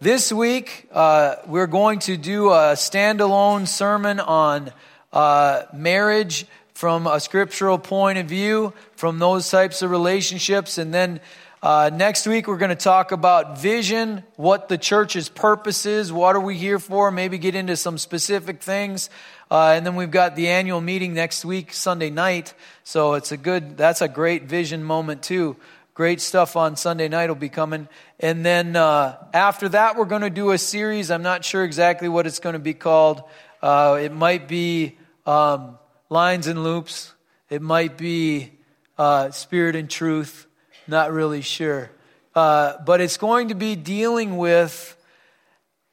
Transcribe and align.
this 0.00 0.32
week 0.32 0.88
uh, 0.92 1.36
we're 1.46 1.66
going 1.66 1.98
to 1.98 2.16
do 2.16 2.48
a 2.48 2.72
standalone 2.72 3.68
sermon 3.68 4.18
on 4.18 4.72
uh, 5.12 5.64
marriage 5.74 6.46
from 6.72 7.06
a 7.06 7.20
scriptural 7.20 7.78
point 7.78 8.16
of 8.16 8.26
view, 8.26 8.72
from 8.96 9.18
those 9.18 9.50
types 9.50 9.82
of 9.82 9.90
relationships. 9.90 10.78
And 10.78 10.94
then 10.94 11.20
uh, 11.62 11.90
next 11.92 12.26
week, 12.26 12.48
we're 12.48 12.56
going 12.56 12.70
to 12.70 12.74
talk 12.74 13.12
about 13.12 13.58
vision, 13.58 14.22
what 14.36 14.70
the 14.70 14.78
church's 14.78 15.28
purpose 15.28 15.84
is, 15.84 16.10
what 16.10 16.34
are 16.34 16.40
we 16.40 16.56
here 16.56 16.78
for, 16.78 17.10
maybe 17.10 17.36
get 17.36 17.54
into 17.54 17.76
some 17.76 17.98
specific 17.98 18.62
things. 18.62 19.10
Uh, 19.50 19.74
and 19.76 19.84
then 19.84 19.96
we've 19.96 20.10
got 20.10 20.36
the 20.36 20.48
annual 20.48 20.80
meeting 20.80 21.12
next 21.12 21.44
week, 21.44 21.74
Sunday 21.74 22.08
night. 22.08 22.54
So 22.84 23.12
it's 23.12 23.32
a 23.32 23.36
good, 23.36 23.76
that's 23.76 24.00
a 24.00 24.08
great 24.08 24.44
vision 24.44 24.82
moment 24.82 25.22
too. 25.22 25.56
Great 26.00 26.22
stuff 26.22 26.56
on 26.56 26.76
Sunday 26.76 27.08
night 27.08 27.28
will 27.28 27.34
be 27.34 27.50
coming. 27.50 27.86
And 28.18 28.42
then 28.42 28.74
uh, 28.74 29.18
after 29.34 29.68
that, 29.68 29.98
we're 29.98 30.06
going 30.06 30.22
to 30.22 30.30
do 30.30 30.52
a 30.52 30.56
series. 30.56 31.10
I'm 31.10 31.20
not 31.20 31.44
sure 31.44 31.62
exactly 31.62 32.08
what 32.08 32.26
it's 32.26 32.38
going 32.38 32.54
to 32.54 32.58
be 32.58 32.72
called. 32.72 33.22
Uh, 33.60 33.98
it 34.00 34.10
might 34.10 34.48
be 34.48 34.96
um, 35.26 35.78
Lines 36.08 36.46
and 36.46 36.64
Loops, 36.64 37.12
it 37.50 37.60
might 37.60 37.98
be 37.98 38.50
uh, 38.96 39.30
Spirit 39.32 39.76
and 39.76 39.90
Truth. 39.90 40.46
Not 40.88 41.12
really 41.12 41.42
sure. 41.42 41.90
Uh, 42.34 42.78
but 42.86 43.02
it's 43.02 43.18
going 43.18 43.48
to 43.48 43.54
be 43.54 43.76
dealing 43.76 44.38
with 44.38 44.96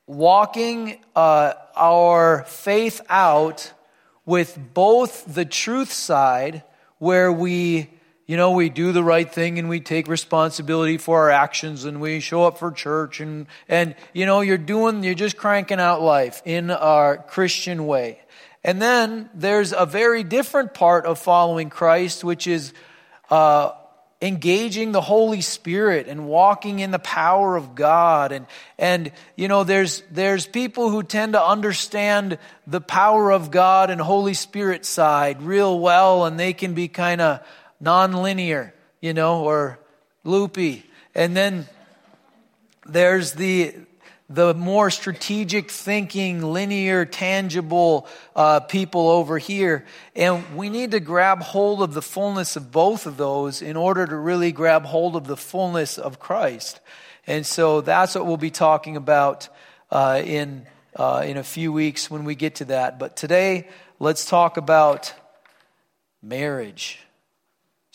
walking 0.05 1.03
uh, 1.17 1.51
our 1.75 2.45
faith 2.47 3.01
out 3.09 3.73
with 4.25 4.57
both 4.73 5.25
the 5.35 5.43
truth 5.43 5.91
side, 5.91 6.63
where 6.97 7.29
we, 7.29 7.89
you 8.27 8.35
know, 8.35 8.51
we 8.51 8.67
do 8.69 8.91
the 8.91 9.03
right 9.03 9.31
thing 9.31 9.57
and 9.57 9.69
we 9.69 9.79
take 9.79 10.09
responsibility 10.09 10.97
for 10.97 11.21
our 11.21 11.31
actions 11.31 11.85
and 11.85 12.01
we 12.01 12.19
show 12.19 12.43
up 12.43 12.57
for 12.57 12.71
church 12.71 13.21
and, 13.21 13.47
and, 13.69 13.95
you 14.13 14.25
know, 14.25 14.41
you're 14.41 14.57
doing, 14.57 15.01
you're 15.01 15.15
just 15.15 15.37
cranking 15.37 15.79
out 15.79 16.01
life 16.01 16.41
in 16.43 16.69
our 16.69 17.17
Christian 17.17 17.87
way. 17.87 18.19
And 18.65 18.81
then 18.81 19.29
there's 19.33 19.71
a 19.71 19.85
very 19.85 20.23
different 20.23 20.73
part 20.73 21.05
of 21.05 21.19
following 21.19 21.69
Christ, 21.69 22.25
which 22.25 22.47
is 22.47 22.73
uh, 23.29 23.71
engaging 24.21 24.91
the 24.91 24.99
Holy 24.99 25.39
Spirit 25.39 26.09
and 26.09 26.27
walking 26.27 26.79
in 26.79 26.91
the 26.91 26.99
power 26.99 27.55
of 27.55 27.75
God. 27.75 28.33
And, 28.33 28.45
and, 28.77 29.13
you 29.37 29.47
know, 29.47 29.63
there's, 29.63 30.03
there's 30.11 30.45
people 30.45 30.89
who 30.89 31.01
tend 31.01 31.31
to 31.31 31.41
understand 31.41 32.39
the 32.65 32.81
power 32.81 33.31
of 33.31 33.51
God 33.51 33.89
and 33.89 34.01
Holy 34.01 34.33
Spirit 34.33 34.85
side 34.85 35.41
real 35.41 35.79
well, 35.79 36.25
and 36.25 36.37
they 36.37 36.51
can 36.51 36.73
be 36.73 36.89
kind 36.89 37.21
of 37.21 37.39
nonlinear, 37.81 38.71
you 39.01 39.13
know, 39.13 39.43
or 39.43 39.79
loopy. 40.23 40.83
And 41.15 41.35
then 41.35 41.67
there's 42.85 43.33
the, 43.33 43.75
the 44.29 44.53
more 44.53 44.89
strategic 44.89 45.71
thinking, 45.71 46.41
linear, 46.41 47.05
tangible 47.05 48.07
uh, 48.35 48.59
people 48.61 49.09
over 49.09 49.37
here. 49.37 49.85
And 50.15 50.55
we 50.55 50.69
need 50.69 50.91
to 50.91 50.99
grab 50.99 51.41
hold 51.41 51.81
of 51.81 51.93
the 51.93 52.01
fullness 52.01 52.55
of 52.55 52.71
both 52.71 53.05
of 53.05 53.17
those 53.17 53.61
in 53.61 53.77
order 53.77 54.05
to 54.05 54.15
really 54.15 54.51
grab 54.51 54.85
hold 54.85 55.15
of 55.15 55.27
the 55.27 55.37
fullness 55.37 55.97
of 55.97 56.19
Christ. 56.19 56.79
And 57.25 57.45
so 57.45 57.81
that's 57.81 58.15
what 58.15 58.25
we'll 58.25 58.37
be 58.37 58.51
talking 58.51 58.95
about 58.95 59.49
uh, 59.91 60.21
in, 60.23 60.65
uh, 60.95 61.23
in 61.25 61.37
a 61.37 61.43
few 61.43 61.71
weeks 61.73 62.09
when 62.09 62.23
we 62.23 62.35
get 62.35 62.55
to 62.55 62.65
that. 62.65 62.99
But 62.99 63.15
today, 63.15 63.67
let's 63.99 64.25
talk 64.25 64.57
about 64.57 65.13
marriage. 66.21 66.99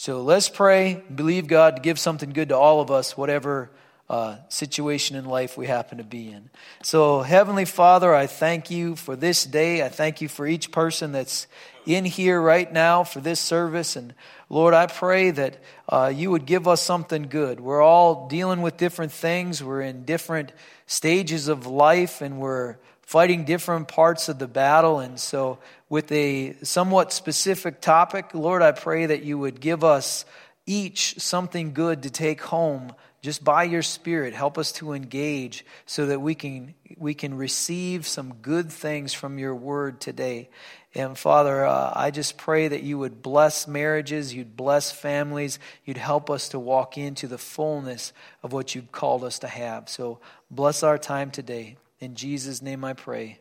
So 0.02 0.20
let's 0.22 0.48
pray, 0.48 1.00
believe 1.14 1.46
God 1.46 1.76
to 1.76 1.80
give 1.80 1.96
something 1.96 2.30
good 2.30 2.48
to 2.48 2.56
all 2.56 2.80
of 2.80 2.90
us, 2.90 3.16
whatever 3.16 3.70
uh, 4.10 4.38
situation 4.48 5.14
in 5.14 5.24
life 5.26 5.56
we 5.56 5.68
happen 5.68 5.98
to 5.98 6.02
be 6.02 6.28
in. 6.28 6.50
So, 6.82 7.20
Heavenly 7.20 7.66
Father, 7.66 8.12
I 8.12 8.26
thank 8.26 8.68
you 8.68 8.96
for 8.96 9.14
this 9.14 9.44
day. 9.44 9.80
I 9.80 9.88
thank 9.88 10.20
you 10.20 10.26
for 10.26 10.44
each 10.44 10.72
person 10.72 11.12
that's 11.12 11.46
in 11.86 12.04
here 12.04 12.42
right 12.42 12.72
now 12.72 13.04
for 13.04 13.20
this 13.20 13.38
service. 13.38 13.94
And 13.94 14.12
Lord, 14.48 14.74
I 14.74 14.88
pray 14.88 15.30
that 15.30 15.62
uh, 15.88 16.12
you 16.12 16.32
would 16.32 16.46
give 16.46 16.66
us 16.66 16.82
something 16.82 17.28
good. 17.28 17.60
We're 17.60 17.80
all 17.80 18.26
dealing 18.26 18.60
with 18.60 18.76
different 18.76 19.12
things, 19.12 19.62
we're 19.62 19.82
in 19.82 20.04
different 20.04 20.50
stages 20.88 21.46
of 21.46 21.68
life, 21.68 22.22
and 22.22 22.40
we're 22.40 22.74
fighting 23.02 23.44
different 23.44 23.86
parts 23.86 24.28
of 24.28 24.40
the 24.40 24.48
battle. 24.48 24.98
And 24.98 25.20
so, 25.20 25.58
with 25.92 26.10
a 26.10 26.54
somewhat 26.62 27.12
specific 27.12 27.82
topic, 27.82 28.32
Lord, 28.32 28.62
I 28.62 28.72
pray 28.72 29.04
that 29.04 29.24
you 29.24 29.36
would 29.36 29.60
give 29.60 29.84
us 29.84 30.24
each 30.64 31.20
something 31.20 31.74
good 31.74 32.04
to 32.04 32.10
take 32.10 32.40
home 32.40 32.94
just 33.20 33.44
by 33.44 33.64
your 33.64 33.82
spirit. 33.82 34.32
Help 34.32 34.56
us 34.56 34.72
to 34.72 34.94
engage 34.94 35.66
so 35.84 36.06
that 36.06 36.22
we 36.22 36.34
can 36.34 36.72
we 36.96 37.12
can 37.12 37.36
receive 37.36 38.06
some 38.06 38.36
good 38.40 38.72
things 38.72 39.12
from 39.12 39.38
your 39.38 39.54
word 39.54 40.00
today. 40.00 40.48
And 40.94 41.18
father 41.18 41.66
uh, 41.66 41.92
i 41.94 42.10
just 42.10 42.38
pray 42.38 42.68
that 42.68 42.82
you 42.82 42.96
would 42.96 43.20
bless 43.20 43.68
marriages 43.68 44.32
you'd 44.32 44.56
bless 44.56 44.90
families 44.90 45.58
you'd 45.84 45.98
help 45.98 46.30
us 46.30 46.48
to 46.50 46.58
walk 46.58 46.96
into 46.96 47.28
the 47.28 47.36
fullness 47.36 48.14
of 48.42 48.54
what 48.54 48.74
you've 48.74 48.92
called 48.92 49.24
us 49.24 49.40
to 49.40 49.46
have. 49.46 49.90
So 49.90 50.20
bless 50.50 50.82
our 50.82 50.96
time 50.96 51.30
today. 51.30 51.76
In 52.00 52.14
jesus 52.14 52.62
name 52.62 52.82
i 52.82 52.94
pray. 52.94 53.40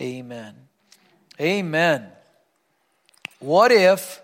Amen 0.00 0.71
amen 1.40 2.06
what 3.38 3.72
if 3.72 4.20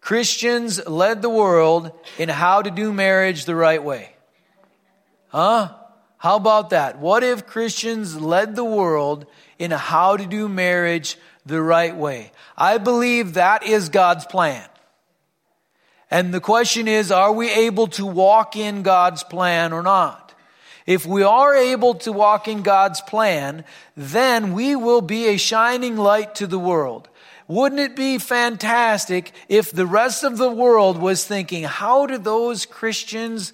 christians 0.00 0.84
led 0.86 1.22
the 1.22 1.30
world 1.30 1.92
in 2.18 2.28
how 2.28 2.62
to 2.62 2.70
do 2.70 2.92
marriage 2.92 3.44
the 3.44 3.54
right 3.54 3.82
way 3.82 4.16
Huh? 5.36 5.68
How 6.16 6.36
about 6.36 6.70
that? 6.70 6.98
What 6.98 7.22
if 7.22 7.46
Christians 7.46 8.18
led 8.18 8.56
the 8.56 8.64
world 8.64 9.26
in 9.58 9.70
how 9.70 10.16
to 10.16 10.24
do 10.24 10.48
marriage 10.48 11.18
the 11.44 11.60
right 11.60 11.94
way? 11.94 12.32
I 12.56 12.78
believe 12.78 13.34
that 13.34 13.62
is 13.62 13.90
God's 13.90 14.24
plan. 14.24 14.66
And 16.10 16.32
the 16.32 16.40
question 16.40 16.88
is, 16.88 17.12
are 17.12 17.32
we 17.32 17.50
able 17.50 17.88
to 17.88 18.06
walk 18.06 18.56
in 18.56 18.82
God's 18.82 19.24
plan 19.24 19.74
or 19.74 19.82
not? 19.82 20.25
If 20.86 21.04
we 21.04 21.22
are 21.22 21.54
able 21.54 21.94
to 21.96 22.12
walk 22.12 22.46
in 22.48 22.62
God's 22.62 23.00
plan, 23.00 23.64
then 23.96 24.52
we 24.52 24.76
will 24.76 25.02
be 25.02 25.26
a 25.26 25.36
shining 25.36 25.96
light 25.96 26.36
to 26.36 26.46
the 26.46 26.58
world. 26.58 27.08
Wouldn't 27.48 27.80
it 27.80 27.96
be 27.96 28.18
fantastic 28.18 29.32
if 29.48 29.70
the 29.70 29.86
rest 29.86 30.24
of 30.24 30.36
the 30.36 30.50
world 30.50 30.98
was 30.98 31.24
thinking, 31.24 31.64
how 31.64 32.06
do 32.06 32.18
those 32.18 32.66
Christians 32.66 33.52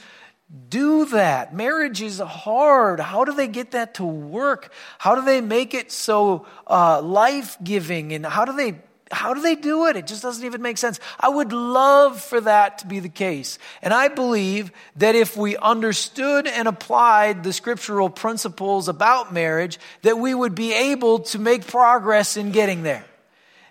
do 0.69 1.07
that. 1.07 1.55
Marriage 1.55 2.03
is 2.03 2.19
hard. 2.19 3.01
How 3.01 3.25
do 3.25 3.33
they 3.33 3.49
get 3.49 3.71
that 3.71 3.95
to 3.95 4.05
work? 4.05 4.73
How 4.99 5.15
do 5.15 5.23
they 5.23 5.41
make 5.41 5.73
it 5.73 5.91
so 5.91 6.47
uh, 6.67 7.01
life 7.01 7.57
giving? 7.63 8.13
And 8.13 8.27
how 8.27 8.45
do 8.45 8.53
they 8.53 8.79
how 9.13 9.35
do 9.35 9.43
they 9.43 9.55
do 9.55 9.87
it? 9.87 9.97
It 9.97 10.07
just 10.07 10.23
doesn't 10.23 10.45
even 10.45 10.63
make 10.63 10.79
sense. 10.79 10.99
I 11.21 11.29
would 11.29 11.53
love 11.53 12.21
for 12.21 12.41
that 12.41 12.79
to 12.79 12.87
be 12.87 12.99
the 12.99 13.09
case. 13.09 13.59
And 13.83 13.93
I 13.93 14.09
believe 14.09 14.73
that 14.97 15.15
if 15.15 15.37
we 15.37 15.57
understood 15.57 16.47
and 16.47 16.67
applied 16.67 17.45
the 17.45 17.53
scriptural 17.53 18.11
principles 18.11 18.89
about 18.89 19.33
marriage, 19.33 19.79
that 20.03 20.19
we 20.19 20.35
would 20.35 20.55
be 20.55 20.73
able 20.73 21.21
to 21.21 21.39
make 21.39 21.67
progress 21.67 22.37
in 22.37 22.53
getting 22.53 22.83
there. 22.83 23.05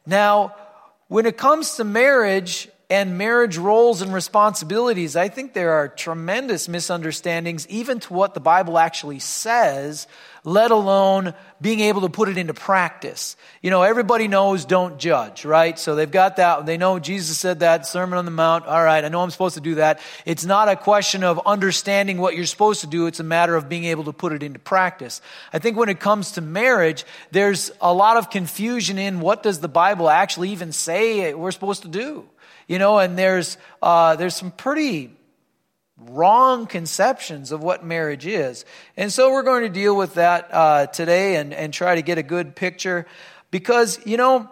Now, 0.05 0.55
when 1.07 1.25
it 1.25 1.37
comes 1.37 1.75
to 1.75 1.83
marriage, 1.83 2.69
and 2.91 3.17
marriage 3.17 3.57
roles 3.57 4.01
and 4.01 4.13
responsibilities, 4.13 5.15
I 5.15 5.29
think 5.29 5.53
there 5.53 5.71
are 5.71 5.87
tremendous 5.87 6.67
misunderstandings, 6.67 7.65
even 7.69 8.01
to 8.01 8.13
what 8.13 8.33
the 8.33 8.41
Bible 8.41 8.77
actually 8.77 9.19
says, 9.19 10.07
let 10.43 10.71
alone 10.71 11.33
being 11.61 11.79
able 11.79 12.01
to 12.01 12.09
put 12.09 12.27
it 12.27 12.37
into 12.37 12.53
practice. 12.53 13.37
You 13.61 13.69
know, 13.69 13.83
everybody 13.83 14.27
knows 14.27 14.65
don't 14.65 14.99
judge, 14.99 15.45
right? 15.45 15.79
So 15.79 15.95
they've 15.95 16.11
got 16.11 16.35
that. 16.35 16.65
They 16.65 16.75
know 16.75 16.99
Jesus 16.99 17.37
said 17.37 17.61
that, 17.61 17.85
Sermon 17.85 18.19
on 18.19 18.25
the 18.25 18.31
Mount. 18.31 18.65
All 18.65 18.83
right, 18.83 19.05
I 19.05 19.07
know 19.07 19.21
I'm 19.21 19.31
supposed 19.31 19.55
to 19.55 19.61
do 19.61 19.75
that. 19.75 20.01
It's 20.25 20.43
not 20.43 20.67
a 20.67 20.75
question 20.75 21.23
of 21.23 21.39
understanding 21.45 22.17
what 22.17 22.35
you're 22.35 22.45
supposed 22.45 22.81
to 22.81 22.87
do, 22.87 23.07
it's 23.07 23.21
a 23.21 23.23
matter 23.23 23.55
of 23.55 23.69
being 23.69 23.85
able 23.85 24.03
to 24.03 24.13
put 24.13 24.33
it 24.33 24.43
into 24.43 24.59
practice. 24.59 25.21
I 25.53 25.59
think 25.59 25.77
when 25.77 25.87
it 25.87 26.01
comes 26.01 26.33
to 26.33 26.41
marriage, 26.41 27.05
there's 27.31 27.71
a 27.79 27.93
lot 27.93 28.17
of 28.17 28.29
confusion 28.29 28.97
in 28.97 29.21
what 29.21 29.43
does 29.43 29.61
the 29.61 29.69
Bible 29.69 30.09
actually 30.09 30.49
even 30.49 30.73
say 30.73 31.33
we're 31.33 31.51
supposed 31.51 31.83
to 31.83 31.87
do. 31.87 32.27
You 32.71 32.79
know, 32.79 32.99
and 32.99 33.17
there's, 33.17 33.57
uh, 33.81 34.15
there's 34.15 34.33
some 34.33 34.49
pretty 34.49 35.11
wrong 35.97 36.67
conceptions 36.67 37.51
of 37.51 37.61
what 37.61 37.83
marriage 37.83 38.25
is. 38.25 38.63
And 38.95 39.11
so 39.11 39.29
we're 39.33 39.43
going 39.43 39.63
to 39.63 39.69
deal 39.69 39.93
with 39.93 40.13
that 40.13 40.47
uh, 40.53 40.85
today 40.85 41.35
and, 41.35 41.53
and 41.53 41.73
try 41.73 41.95
to 41.95 42.01
get 42.01 42.17
a 42.17 42.23
good 42.23 42.55
picture 42.55 43.05
because, 43.51 43.99
you 44.05 44.15
know, 44.15 44.49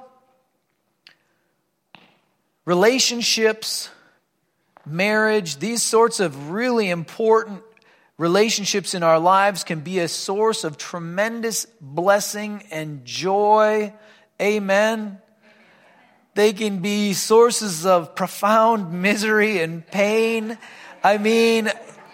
relationships, 2.66 3.90
marriage, 4.86 5.60
these 5.60 5.82
sorts 5.82 6.20
of 6.20 6.50
really 6.50 6.90
important 6.90 7.64
relationships 8.18 8.94
in 8.94 9.02
our 9.02 9.18
lives 9.18 9.64
can 9.64 9.80
be 9.80 10.00
a 10.00 10.10
source 10.10 10.66
of 10.66 10.78
tremendous 10.78 11.66
blessing 11.80 12.64
and 12.70 13.06
joy. 13.06 13.94
Amen. 14.42 15.20
They 16.40 16.54
can 16.54 16.80
be 16.80 17.12
sources 17.12 17.86
of 17.86 18.16
profound 18.16 18.94
misery 18.94 19.60
and 19.60 19.86
pain. 19.86 20.58
I 21.04 21.18
mean, 21.18 21.70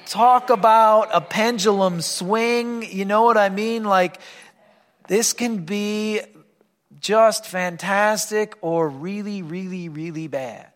talk 0.08 0.50
about 0.50 1.10
a 1.14 1.22
pendulum 1.22 2.02
swing. 2.02 2.82
You 2.92 3.06
know 3.06 3.22
what 3.22 3.38
I 3.38 3.50
mean? 3.50 3.84
Like, 3.84 4.20
this 5.08 5.32
can 5.32 5.66
be 5.66 6.22
just 7.00 7.46
fantastic 7.46 8.56
or 8.62 8.90
really, 8.90 9.44
really, 9.44 9.90
really 9.90 10.28
bad. 10.28 10.72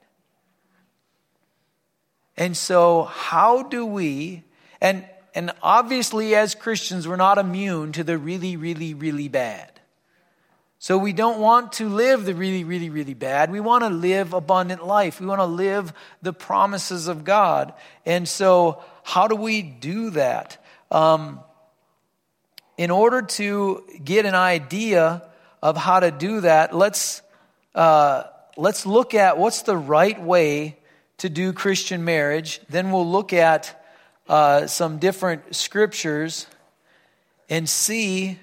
And 2.37 2.55
so, 2.55 3.05
how 3.05 3.63
do 3.63 3.83
we, 3.83 4.43
and, 4.79 5.03
and 5.33 5.53
obviously 5.63 6.35
as 6.35 6.53
Christians, 6.53 7.07
we're 7.07 7.15
not 7.15 7.39
immune 7.39 7.93
to 7.93 8.03
the 8.03 8.19
really, 8.19 8.57
really, 8.57 8.93
really 8.93 9.27
bad. 9.27 9.78
So 10.81 10.97
we 10.97 11.11
don't 11.11 11.41
want 11.41 11.73
to 11.73 11.89
live 11.89 12.23
the 12.23 12.33
really, 12.33 12.63
really, 12.63 12.89
really 12.89 13.13
bad. 13.13 13.51
We 13.51 13.59
want 13.59 13.83
to 13.83 13.89
live 13.89 14.33
abundant 14.33 14.85
life. 14.85 15.19
We 15.19 15.25
want 15.25 15.41
to 15.41 15.45
live 15.45 15.91
the 16.21 16.31
promises 16.31 17.09
of 17.09 17.25
God. 17.25 17.73
And 18.05 18.25
so, 18.25 18.81
how 19.03 19.27
do 19.27 19.35
we 19.35 19.61
do 19.61 20.11
that? 20.11 20.63
Um, 20.89 21.41
in 22.77 22.91
order 22.91 23.23
to 23.23 23.83
get 24.05 24.25
an 24.25 24.35
idea 24.35 25.21
of 25.61 25.75
how 25.75 25.99
to 25.99 26.11
do 26.11 26.41
that, 26.41 26.73
let's 26.73 27.21
uh, 27.75 28.23
let's 28.55 28.85
look 28.85 29.13
at 29.13 29.37
what's 29.37 29.63
the 29.63 29.75
right 29.75 30.21
way 30.21 30.77
to 31.17 31.27
do 31.27 31.51
Christian 31.51 32.05
marriage. 32.05 32.61
Then 32.69 32.91
we'll 32.91 33.09
look 33.09 33.33
at 33.33 33.85
uh, 34.29 34.67
some 34.67 34.97
different 34.97 35.53
scriptures 35.53 36.47
and 37.49 37.67
see 37.67 38.39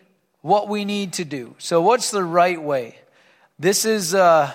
what 0.46 0.68
we 0.68 0.84
need 0.84 1.14
to 1.14 1.24
do. 1.24 1.56
So, 1.58 1.82
what's 1.82 2.12
the 2.12 2.22
right 2.22 2.62
way? 2.62 2.96
This 3.58 3.84
is, 3.84 4.14
uh, 4.14 4.52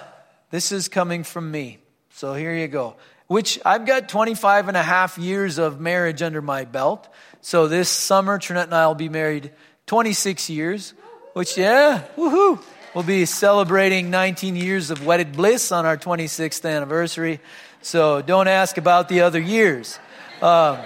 this 0.50 0.72
is 0.72 0.88
coming 0.88 1.26
from 1.26 1.52
me. 1.52 1.80
So, 2.12 2.34
here 2.34 2.54
you 2.54 2.70
go. 2.70 2.96
Which 3.28 3.60
I've 3.66 3.86
got 3.86 4.08
25 4.08 4.70
and 4.70 4.78
a 4.78 4.82
half 4.82 5.18
years 5.18 5.58
of 5.58 5.82
marriage 5.82 6.22
under 6.22 6.42
my 6.42 6.64
belt. 6.64 7.10
So, 7.42 7.68
this 7.68 7.90
summer, 7.90 8.40
Trinette 8.40 8.68
and 8.68 8.74
I 8.74 8.88
will 8.88 8.96
be 8.96 9.10
married 9.10 9.52
26 9.88 10.50
years, 10.50 10.94
which, 11.34 11.58
yeah, 11.58 12.06
woohoo. 12.16 12.64
We'll 12.96 13.04
be 13.04 13.26
celebrating 13.26 14.10
19 14.10 14.56
years 14.56 14.92
of 14.92 15.06
wedded 15.06 15.34
bliss 15.34 15.74
on 15.74 15.86
our 15.86 15.98
26th 15.98 16.70
anniversary. 16.70 17.42
So, 17.82 18.22
don't 18.22 18.48
ask 18.48 18.78
about 18.78 19.10
the 19.10 19.22
other 19.22 19.42
years. 19.42 20.00
Um, 20.42 20.80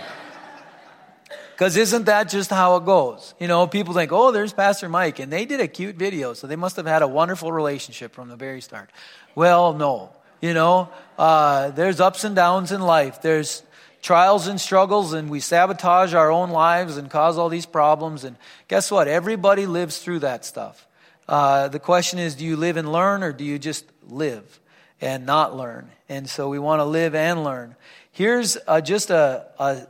because 1.55 1.77
isn't 1.77 2.07
that 2.07 2.27
just 2.27 2.49
how 2.49 2.75
it 2.75 2.83
goes? 2.83 3.33
You 3.39 3.47
know, 3.47 3.65
people 3.65 3.93
think, 3.93 4.11
oh, 4.11 4.33
there's 4.33 4.51
Pastor 4.51 4.89
Mike, 4.89 5.19
and 5.19 5.31
they 5.31 5.45
did 5.45 5.61
a 5.61 5.69
cute 5.69 5.95
video, 5.95 6.33
so 6.33 6.47
they 6.47 6.57
must 6.57 6.75
have 6.75 6.85
had 6.85 7.01
a 7.01 7.07
wonderful 7.07 7.49
relationship 7.49 8.13
from 8.13 8.27
the 8.27 8.35
very 8.35 8.59
start. 8.59 8.89
Well, 9.35 9.71
no. 9.71 10.09
You 10.41 10.53
know, 10.53 10.89
uh, 11.17 11.69
there's 11.71 12.01
ups 12.01 12.25
and 12.25 12.35
downs 12.35 12.73
in 12.73 12.81
life. 12.81 13.21
There's 13.21 13.63
trials 14.01 14.47
and 14.47 14.59
struggles, 14.59 15.13
and 15.13 15.29
we 15.29 15.39
sabotage 15.39 16.13
our 16.13 16.29
own 16.29 16.49
lives 16.49 16.97
and 16.97 17.09
cause 17.09 17.37
all 17.37 17.47
these 17.47 17.65
problems. 17.65 18.25
And 18.25 18.35
guess 18.67 18.91
what? 18.91 19.07
Everybody 19.07 19.65
lives 19.65 19.99
through 19.99 20.19
that 20.19 20.43
stuff. 20.43 20.85
Uh, 21.25 21.69
the 21.69 21.79
question 21.79 22.19
is, 22.19 22.35
do 22.35 22.43
you 22.43 22.57
live 22.57 22.75
and 22.75 22.91
learn, 22.91 23.23
or 23.23 23.31
do 23.31 23.45
you 23.45 23.57
just 23.57 23.85
live 24.09 24.59
and 24.99 25.25
not 25.25 25.55
learn? 25.55 25.89
And 26.09 26.29
so 26.29 26.49
we 26.49 26.59
want 26.59 26.81
to 26.81 26.85
live 26.85 27.15
and 27.15 27.45
learn. 27.45 27.77
Here's 28.11 28.57
uh, 28.67 28.81
just 28.81 29.09
a, 29.09 29.47
a 29.57 29.87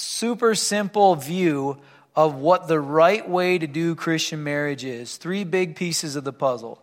super 0.00 0.54
simple 0.54 1.14
view 1.14 1.78
of 2.16 2.34
what 2.34 2.68
the 2.68 2.80
right 2.80 3.28
way 3.28 3.58
to 3.58 3.66
do 3.66 3.94
Christian 3.94 4.42
marriage 4.42 4.84
is. 4.84 5.16
Three 5.16 5.44
big 5.44 5.76
pieces 5.76 6.16
of 6.16 6.24
the 6.24 6.32
puzzle. 6.32 6.82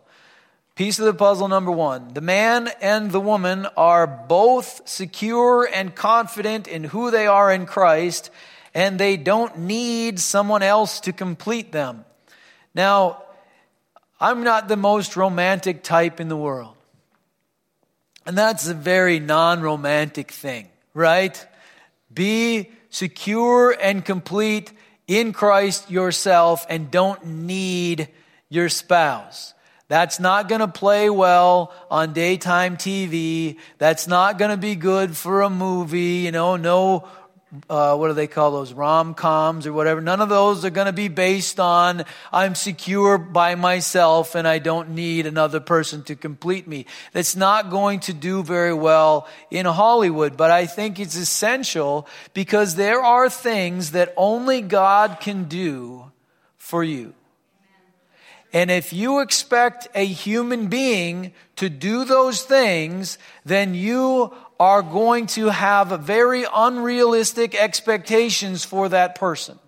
Piece 0.74 0.98
of 0.98 1.06
the 1.06 1.14
puzzle 1.14 1.48
number 1.48 1.72
one 1.72 2.14
the 2.14 2.20
man 2.20 2.68
and 2.80 3.10
the 3.10 3.20
woman 3.20 3.66
are 3.76 4.06
both 4.06 4.88
secure 4.88 5.68
and 5.72 5.94
confident 5.94 6.68
in 6.68 6.84
who 6.84 7.10
they 7.10 7.26
are 7.26 7.52
in 7.52 7.66
Christ, 7.66 8.30
and 8.74 8.98
they 8.98 9.16
don't 9.16 9.58
need 9.58 10.20
someone 10.20 10.62
else 10.62 11.00
to 11.00 11.12
complete 11.12 11.72
them. 11.72 12.04
Now, 12.74 13.24
I'm 14.20 14.44
not 14.44 14.68
the 14.68 14.76
most 14.76 15.16
romantic 15.16 15.82
type 15.82 16.20
in 16.20 16.28
the 16.28 16.36
world. 16.36 16.76
And 18.24 18.38
that's 18.38 18.68
a 18.68 18.74
very 18.74 19.20
non 19.20 19.62
romantic 19.62 20.30
thing, 20.30 20.68
right? 20.94 21.44
Be 22.12 22.70
secure 22.90 23.70
and 23.70 24.04
complete 24.04 24.72
in 25.06 25.32
Christ 25.32 25.90
yourself 25.90 26.66
and 26.68 26.90
don't 26.90 27.24
need 27.24 28.08
your 28.48 28.68
spouse. 28.68 29.54
That's 29.88 30.20
not 30.20 30.50
going 30.50 30.60
to 30.60 30.68
play 30.68 31.08
well 31.08 31.72
on 31.90 32.12
daytime 32.12 32.76
TV. 32.76 33.56
That's 33.78 34.06
not 34.06 34.38
going 34.38 34.50
to 34.50 34.58
be 34.58 34.74
good 34.74 35.16
for 35.16 35.40
a 35.40 35.48
movie. 35.48 36.18
You 36.18 36.30
know, 36.30 36.56
no 36.56 37.08
uh, 37.70 37.96
what 37.96 38.08
do 38.08 38.14
they 38.14 38.26
call 38.26 38.50
those 38.50 38.72
rom 38.72 39.14
coms 39.14 39.66
or 39.66 39.72
whatever. 39.72 40.00
None 40.00 40.20
of 40.20 40.28
those 40.28 40.64
are 40.64 40.70
going 40.70 40.86
to 40.86 40.92
be 40.92 41.08
based 41.08 41.58
on 41.58 42.04
I'm 42.32 42.54
secure 42.54 43.16
by 43.16 43.54
myself 43.54 44.34
and 44.34 44.46
I 44.46 44.58
don't 44.58 44.90
need 44.90 45.26
another 45.26 45.60
person 45.60 46.02
to 46.04 46.16
complete 46.16 46.68
me. 46.68 46.84
That's 47.12 47.36
not 47.36 47.70
going 47.70 48.00
to 48.00 48.12
do 48.12 48.42
very 48.42 48.74
well 48.74 49.26
in 49.50 49.64
Hollywood, 49.64 50.36
but 50.36 50.50
I 50.50 50.66
think 50.66 51.00
it's 51.00 51.16
essential 51.16 52.06
because 52.34 52.74
there 52.74 53.00
are 53.00 53.30
things 53.30 53.92
that 53.92 54.12
only 54.16 54.60
God 54.60 55.18
can 55.20 55.44
do 55.44 56.12
for 56.58 56.84
you. 56.84 57.14
And 58.52 58.70
if 58.70 58.92
you 58.92 59.20
expect 59.20 59.88
a 59.94 60.04
human 60.04 60.68
being 60.68 61.32
to 61.56 61.68
do 61.68 62.04
those 62.04 62.42
things, 62.42 63.18
then 63.44 63.74
you 63.74 64.32
are 64.60 64.82
going 64.82 65.26
to 65.26 65.46
have 65.46 66.00
very 66.00 66.44
unrealistic 66.52 67.54
expectations 67.54 68.64
for 68.64 68.88
that 68.88 69.14
person. 69.14 69.58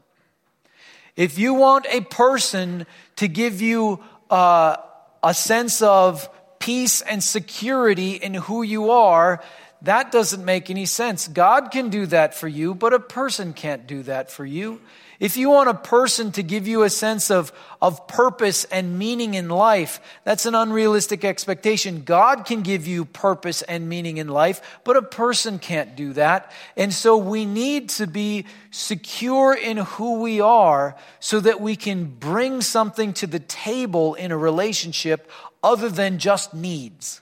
If 1.16 1.38
you 1.38 1.54
want 1.54 1.86
a 1.88 2.00
person 2.00 2.86
to 3.16 3.28
give 3.28 3.60
you 3.60 4.00
uh, 4.30 4.76
a 5.22 5.34
sense 5.34 5.82
of 5.82 6.28
peace 6.58 7.02
and 7.02 7.22
security 7.22 8.12
in 8.12 8.34
who 8.34 8.62
you 8.62 8.90
are, 8.90 9.42
that 9.82 10.12
doesn't 10.12 10.44
make 10.44 10.70
any 10.70 10.86
sense. 10.86 11.28
God 11.28 11.70
can 11.70 11.88
do 11.88 12.06
that 12.06 12.34
for 12.34 12.48
you, 12.48 12.74
but 12.74 12.92
a 12.92 13.00
person 13.00 13.52
can't 13.52 13.86
do 13.86 14.02
that 14.02 14.30
for 14.30 14.44
you. 14.44 14.80
If 15.20 15.36
you 15.36 15.50
want 15.50 15.68
a 15.68 15.74
person 15.74 16.32
to 16.32 16.42
give 16.42 16.66
you 16.66 16.82
a 16.82 16.88
sense 16.88 17.30
of, 17.30 17.52
of 17.82 18.08
purpose 18.08 18.64
and 18.64 18.98
meaning 18.98 19.34
in 19.34 19.50
life, 19.50 20.00
that's 20.24 20.46
an 20.46 20.54
unrealistic 20.54 21.26
expectation. 21.26 22.04
God 22.04 22.46
can 22.46 22.62
give 22.62 22.86
you 22.86 23.04
purpose 23.04 23.60
and 23.60 23.86
meaning 23.86 24.16
in 24.16 24.28
life, 24.28 24.80
but 24.82 24.96
a 24.96 25.02
person 25.02 25.58
can't 25.58 25.94
do 25.94 26.14
that. 26.14 26.50
And 26.74 26.92
so 26.92 27.18
we 27.18 27.44
need 27.44 27.90
to 27.90 28.06
be 28.06 28.46
secure 28.70 29.52
in 29.54 29.76
who 29.76 30.20
we 30.20 30.40
are 30.40 30.96
so 31.20 31.38
that 31.40 31.60
we 31.60 31.76
can 31.76 32.06
bring 32.06 32.62
something 32.62 33.12
to 33.14 33.26
the 33.26 33.40
table 33.40 34.14
in 34.14 34.32
a 34.32 34.38
relationship 34.38 35.30
other 35.62 35.90
than 35.90 36.18
just 36.18 36.54
needs, 36.54 37.20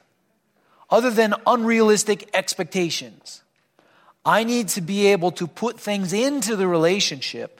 other 0.90 1.10
than 1.10 1.34
unrealistic 1.46 2.28
expectations. 2.34 3.42
I 4.24 4.44
need 4.44 4.68
to 4.68 4.80
be 4.80 5.06
able 5.08 5.32
to 5.32 5.46
put 5.46 5.78
things 5.78 6.12
into 6.12 6.56
the 6.56 6.66
relationship 6.66 7.58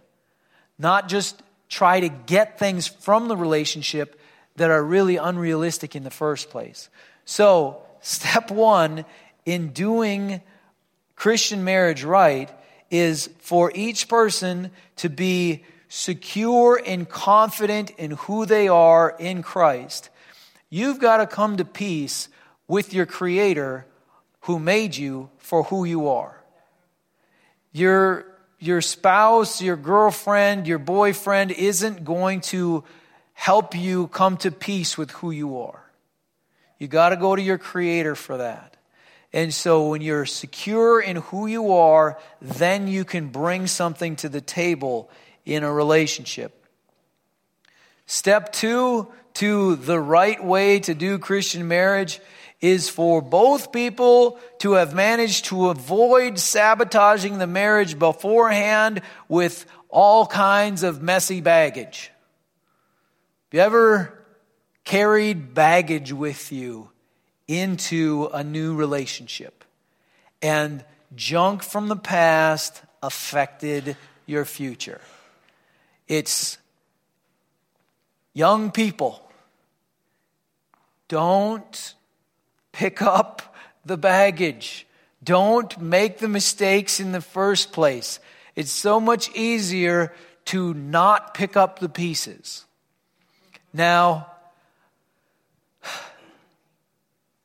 not 0.79 1.09
just 1.09 1.43
try 1.69 2.01
to 2.01 2.09
get 2.09 2.59
things 2.59 2.87
from 2.87 3.29
the 3.29 3.37
relationship 3.37 4.19
that 4.57 4.71
are 4.71 4.83
really 4.83 5.17
unrealistic 5.17 5.97
in 5.97 6.05
the 6.05 6.11
first 6.11 6.51
place. 6.51 6.89
So, 7.25 7.83
step 8.01 8.51
one 8.51 9.05
in 9.45 9.71
doing 9.71 10.41
Christian 11.17 11.65
marriage 11.65 12.05
right 12.05 12.51
is 12.91 13.29
for 13.41 13.73
each 13.75 14.09
person 14.09 14.71
to 14.97 15.09
be 15.09 15.65
secure 15.89 16.81
and 16.85 17.09
confident 17.09 17.91
in 17.91 18.13
who 18.13 18.47
they 18.47 18.69
are 18.69 19.17
in 19.19 19.43
Christ. 19.43 20.11
You've 20.71 21.01
got 21.01 21.19
to 21.19 21.27
come 21.27 21.57
to 21.57 21.65
peace 21.65 22.29
with 22.69 22.95
your 22.95 23.07
Creator 23.07 23.87
who 24.43 24.59
made 24.59 24.97
you 24.97 25.31
for 25.39 25.65
who 25.65 25.85
you 25.85 26.09
are. 26.09 26.41
Your 27.73 28.27
your 28.61 28.81
spouse, 28.81 29.63
your 29.63 29.77
girlfriend, 29.77 30.67
your 30.67 30.79
boyfriend 30.79 31.53
isn't 31.53 32.05
going 32.05 32.41
to 32.41 32.83
help 33.33 33.77
you 33.77 34.09
come 34.09 34.37
to 34.37 34.51
peace 34.51 34.99
with 34.99 35.13
who 35.13 35.31
you 35.31 35.61
are. 35.61 35.85
You 36.79 36.89
got 36.89 37.11
to 37.11 37.17
go 37.17 37.37
to 37.37 37.43
your 37.43 37.59
creator 37.59 38.17
for 38.17 38.39
that. 38.39 38.77
And 39.33 39.55
so 39.55 39.91
when 39.91 40.01
you're 40.01 40.27
secure 40.27 41.01
in 41.01 41.17
who 41.17 41.47
you 41.47 41.73
are, 41.73 42.19
then 42.41 42.89
you 42.89 43.05
can 43.05 43.29
bring 43.29 43.67
something 43.67 44.17
to 44.17 44.29
the 44.29 44.41
table 44.41 45.09
in 45.45 45.63
a 45.63 45.73
relationship. 45.73 46.65
Step 48.07 48.53
two 48.53 49.07
to 49.35 49.77
the 49.77 50.01
right 50.01 50.43
way 50.43 50.81
to 50.81 50.95
do 50.95 51.19
Christian 51.19 51.69
marriage 51.69 52.21
is 52.61 52.89
for 52.89 53.23
both 53.23 53.73
people 53.73 54.39
to 54.59 54.73
have 54.73 54.95
managed 54.95 55.47
to 55.47 55.69
avoid 55.69 56.39
sabotaging 56.39 57.39
the 57.39 57.47
marriage 57.47 57.99
beforehand 57.99 59.01
with 59.29 59.65
all 59.89 60.27
kinds 60.27 60.83
of 60.83 61.03
messy 61.03 61.41
baggage. 61.41 62.11
Have 63.51 63.55
you 63.55 63.61
ever 63.61 64.25
carried 64.85 65.55
baggage 65.55 66.13
with 66.13 66.53
you 66.53 66.91
into 67.47 68.29
a 68.33 68.43
new 68.43 68.75
relationship? 68.75 69.65
And 70.43 70.85
junk 71.15 71.63
from 71.63 71.89
the 71.89 71.97
past 71.97 72.83
affected 73.03 73.97
your 74.27 74.45
future. 74.45 75.01
It's 76.09 76.59
young 78.35 78.71
people. 78.71 79.23
Don't 81.09 81.95
pick 82.73 83.03
up 83.03 83.55
the 83.85 83.97
baggage. 83.97 84.87
Don't 85.23 85.81
make 85.81 86.19
the 86.19 86.29
mistakes 86.29 87.01
in 87.01 87.13
the 87.13 87.21
first 87.21 87.73
place. 87.73 88.21
It's 88.55 88.71
so 88.71 89.01
much 89.01 89.35
easier 89.35 90.13
to 90.47 90.75
not 90.75 91.35
pick 91.35 91.57
up 91.57 91.79
the 91.79 91.89
pieces. 91.89 92.65
Now, 93.73 94.31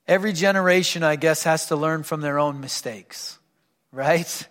every 0.08 0.34
generation, 0.34 1.04
I 1.04 1.16
guess, 1.16 1.44
has 1.44 1.68
to 1.68 1.76
learn 1.76 2.04
from 2.04 2.22
their 2.22 2.40
own 2.40 2.62
mistakes, 2.62 3.38
right? 3.92 4.48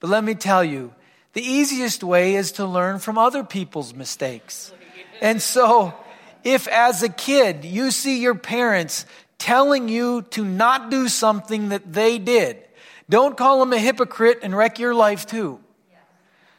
But 0.00 0.10
let 0.10 0.22
me 0.22 0.34
tell 0.34 0.64
you, 0.64 0.94
the 1.32 1.42
easiest 1.42 2.02
way 2.02 2.36
is 2.36 2.52
to 2.52 2.66
learn 2.66 2.98
from 2.98 3.18
other 3.18 3.44
people's 3.44 3.94
mistakes. 3.94 4.72
And 5.20 5.42
so, 5.42 5.94
if 6.44 6.68
as 6.68 7.02
a 7.02 7.08
kid 7.08 7.64
you 7.64 7.90
see 7.90 8.20
your 8.20 8.34
parents 8.34 9.04
telling 9.38 9.88
you 9.88 10.22
to 10.30 10.44
not 10.44 10.90
do 10.90 11.08
something 11.08 11.70
that 11.70 11.92
they 11.92 12.18
did, 12.18 12.58
don't 13.08 13.36
call 13.36 13.60
them 13.60 13.72
a 13.72 13.78
hypocrite 13.78 14.40
and 14.42 14.56
wreck 14.56 14.78
your 14.78 14.94
life 14.94 15.26
too. 15.26 15.60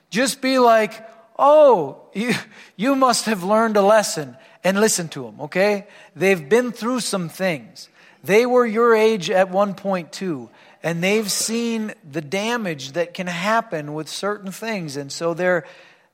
Just 0.10 0.42
be 0.42 0.58
like, 0.58 1.08
oh, 1.38 2.02
you, 2.14 2.34
you 2.76 2.96
must 2.96 3.26
have 3.26 3.44
learned 3.44 3.78
a 3.78 3.82
lesson 3.82 4.36
and 4.64 4.80
listen 4.80 5.08
to 5.10 5.24
them, 5.24 5.42
okay? 5.42 5.88
They've 6.16 6.50
been 6.50 6.72
through 6.72 7.02
some 7.02 7.30
things. 7.30 7.90
They 8.24 8.46
were 8.46 8.66
your 8.66 8.96
age 8.96 9.30
at 9.30 9.50
one 9.50 9.76
point 9.76 10.12
too, 10.12 10.50
and 10.84 11.02
they've 11.02 11.32
seen 11.32 11.94
the 12.10 12.22
damage 12.22 12.94
that 12.94 13.14
can 13.14 13.28
happen 13.28 13.94
with 13.94 14.10
certain 14.10 14.52
things, 14.52 14.98
and 14.98 15.12
so 15.12 15.34
they're, 15.34 15.66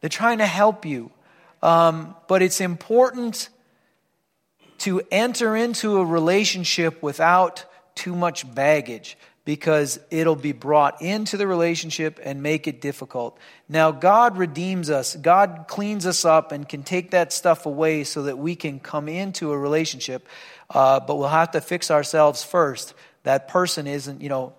they're 0.02 0.10
trying 0.10 0.38
to 0.38 0.46
help 0.46 0.86
you. 0.86 1.10
Um, 1.64 2.16
but 2.28 2.44
it's 2.44 2.62
important 2.62 3.50
to 4.80 5.02
enter 5.12 5.56
into 5.56 5.98
a 5.98 6.06
relationship 6.06 7.02
without 7.02 7.66
too 7.96 8.16
much 8.16 8.54
baggage 8.54 9.18
because 9.46 10.00
it'll 10.10 10.36
be 10.36 10.52
brought 10.52 11.02
into 11.02 11.38
the 11.38 11.46
relationship 11.46 12.20
and 12.24 12.42
make 12.42 12.68
it 12.68 12.82
difficult. 12.82 13.38
Now, 13.70 13.92
God 13.92 14.38
redeems 14.38 14.90
us, 14.90 15.16
God 15.16 15.66
cleans 15.68 16.06
us 16.08 16.26
up 16.26 16.52
and 16.52 16.68
can 16.68 16.84
take 16.84 17.12
that 17.12 17.32
stuff 17.32 17.68
away 17.68 18.04
so 18.04 18.24
that 18.24 18.40
we 18.40 18.56
can 18.56 18.80
come 18.80 19.08
into 19.08 19.52
a 19.52 19.58
relationship, 19.58 20.28
uh, 20.72 21.00
but 21.00 21.18
we'll 21.18 21.28
have 21.28 21.52
to 21.52 21.62
fix 21.62 21.92
ourselves 21.92 22.44
first. 22.44 22.96
That 23.24 23.48
person 23.48 23.86
isn't, 23.86 24.22
you 24.22 24.30
know, 24.30 24.54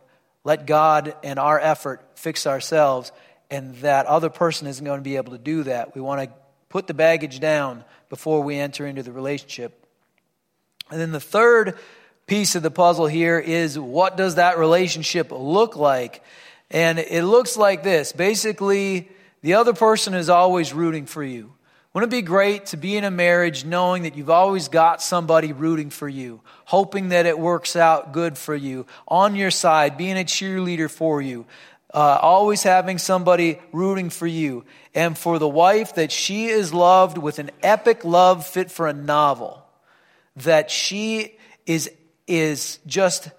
let 0.45 0.67
God 0.67 1.17
and 1.25 1.41
our 1.41 1.59
effort 1.59 2.01
fix 2.15 2.47
ourselves, 2.47 3.11
and 3.51 3.75
that 3.79 4.07
other 4.07 4.31
person 4.31 4.69
isn't 4.69 4.85
going 4.85 5.01
to 5.01 5.05
be 5.05 5.17
able 5.17 5.33
to 5.33 5.39
do 5.39 5.65
that. 5.65 5.97
We 5.97 6.01
want 6.01 6.23
to 6.23 6.37
put 6.69 6.87
the 6.87 6.95
baggage 6.95 7.41
down 7.41 7.85
before 8.09 8.43
we 8.43 8.57
enter 8.57 8.87
into 8.87 9.03
the 9.03 9.13
relationship. 9.13 9.86
And 10.91 11.01
then 11.01 11.13
the 11.13 11.21
third 11.21 11.79
piece 12.27 12.55
of 12.55 12.63
the 12.63 12.71
puzzle 12.71 13.07
here 13.07 13.39
is 13.39 13.79
what 13.79 14.17
does 14.17 14.37
that 14.37 14.59
relationship 14.59 15.29
look 15.31 15.77
like? 15.77 16.23
And 16.71 16.99
it 16.99 17.25
looks 17.25 17.57
like 17.57 17.83
this. 17.83 18.13
Basically, 18.13 19.09
the 19.43 19.55
other 19.55 19.73
person 19.73 20.15
is 20.15 20.29
always 20.29 20.73
rooting 20.73 21.07
for 21.07 21.23
you. 21.23 21.53
Wouldn't 21.97 22.13
it 22.13 22.17
be 22.17 22.23
great 22.23 22.67
to 22.67 22.77
be 22.77 22.97
in 22.99 23.05
a 23.05 23.11
marriage 23.11 23.65
knowing 23.65 24.03
that 24.03 24.17
you've 24.17 24.29
always 24.29 24.69
got 24.69 25.01
somebody 25.01 25.55
rooting 25.55 25.89
for 25.89 26.07
you, 26.07 26.43
hoping 26.67 27.09
that 27.09 27.25
it 27.25 27.39
works 27.39 27.75
out 27.75 28.13
good 28.13 28.37
for 28.37 28.55
you, 28.55 28.85
on 29.09 29.35
your 29.35 29.51
side, 29.51 29.97
being 29.97 30.19
a 30.19 30.25
cheerleader 30.25 30.91
for 30.91 31.23
you, 31.23 31.47
uh, 31.95 32.19
always 32.21 32.63
having 32.63 32.99
somebody 32.99 33.59
rooting 33.73 34.11
for 34.11 34.27
you, 34.27 34.67
and 34.95 35.17
for 35.17 35.39
the 35.39 35.49
wife 35.49 35.95
that 35.95 36.13
she 36.13 36.49
is 36.49 36.75
loved 36.75 37.17
with 37.17 37.39
an 37.39 37.51
epic 37.63 38.05
love 38.05 38.47
fit 38.47 38.71
for 38.71 38.87
a 38.87 38.93
novel, 38.93 39.66
that 40.37 40.71
she 40.71 41.37
is 41.67 41.91
is 42.27 42.79
just 42.87 43.31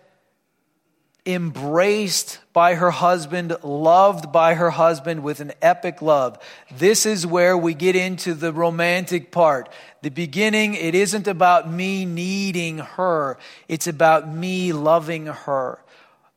embraced 1.25 2.39
by 2.53 2.75
her 2.75 2.89
husband, 2.89 3.55
loved 3.61 4.31
by 4.31 4.53
her 4.53 4.69
husband 4.69 5.21
with 5.21 5.41
an 5.41 5.51
epic 5.61 6.01
love. 6.01 6.39
This 6.77 7.05
is 7.05 7.27
where 7.27 7.57
we 7.57 7.73
get 7.73 7.97
into 7.97 8.33
the 8.33 8.53
romantic 8.53 9.29
part. 9.29 9.69
The 10.01 10.09
beginning, 10.09 10.73
it 10.73 10.95
isn't 10.95 11.27
about 11.27 11.69
me 11.69 12.05
needing 12.05 12.77
her, 12.77 13.37
it's 13.67 13.87
about 13.87 14.33
me 14.33 14.71
loving 14.71 15.25
her. 15.25 15.83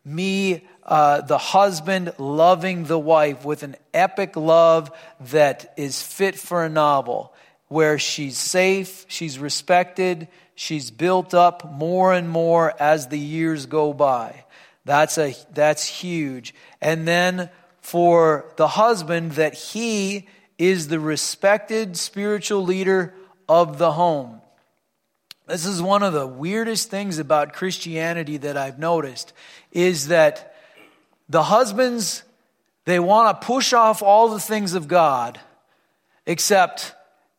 Me, 0.05 0.67
uh, 0.83 1.21
the 1.21 1.39
husband, 1.39 2.13
loving 2.19 2.85
the 2.85 2.99
wife 2.99 3.45
with 3.45 3.63
an 3.63 3.77
epic 3.95 4.35
love 4.35 4.91
that 5.21 5.73
is 5.77 6.03
fit 6.03 6.37
for 6.37 6.65
a 6.65 6.71
novel, 6.71 7.33
where 7.69 7.99
she's 7.99 8.39
safe, 8.39 9.05
she's 9.09 9.39
respected, 9.39 10.27
she's 10.61 10.91
built 10.91 11.33
up 11.33 11.73
more 11.73 12.13
and 12.13 12.29
more 12.29 12.75
as 12.79 13.09
the 13.09 13.19
years 13.19 13.65
go 13.65 13.95
by. 13.95 14.45
That's 14.85 15.17
a 15.17 15.35
that's 15.55 15.87
huge. 15.87 16.55
And 16.83 17.09
then 17.09 17.49
for 17.81 18.53
the 18.57 18.69
husband 18.69 19.33
that 19.33 19.55
he 19.55 20.29
is 20.59 20.89
the 20.89 21.01
respected 21.01 21.97
spiritual 21.97 22.63
leader 22.63 23.15
of 23.49 23.79
the 23.79 23.93
home. 23.93 24.43
This 25.47 25.65
is 25.65 25.81
one 25.81 26.03
of 26.03 26.13
the 26.13 26.27
weirdest 26.27 26.91
things 26.91 27.19
about 27.19 27.55
Christianity 27.55 28.37
that 28.37 28.59
I've 28.59 28.79
noticed 28.79 29.33
is 29.73 30.09
that 30.09 30.55
the 31.31 31.45
husbands 31.45 32.23
they 32.85 33.01
want 33.01 33.41
to 33.41 33.47
push 33.47 33.73
off 33.73 34.03
all 34.03 34.29
the 34.29 34.39
things 34.39 34.75
of 34.75 34.89
God 34.89 35.41
except 36.27 36.95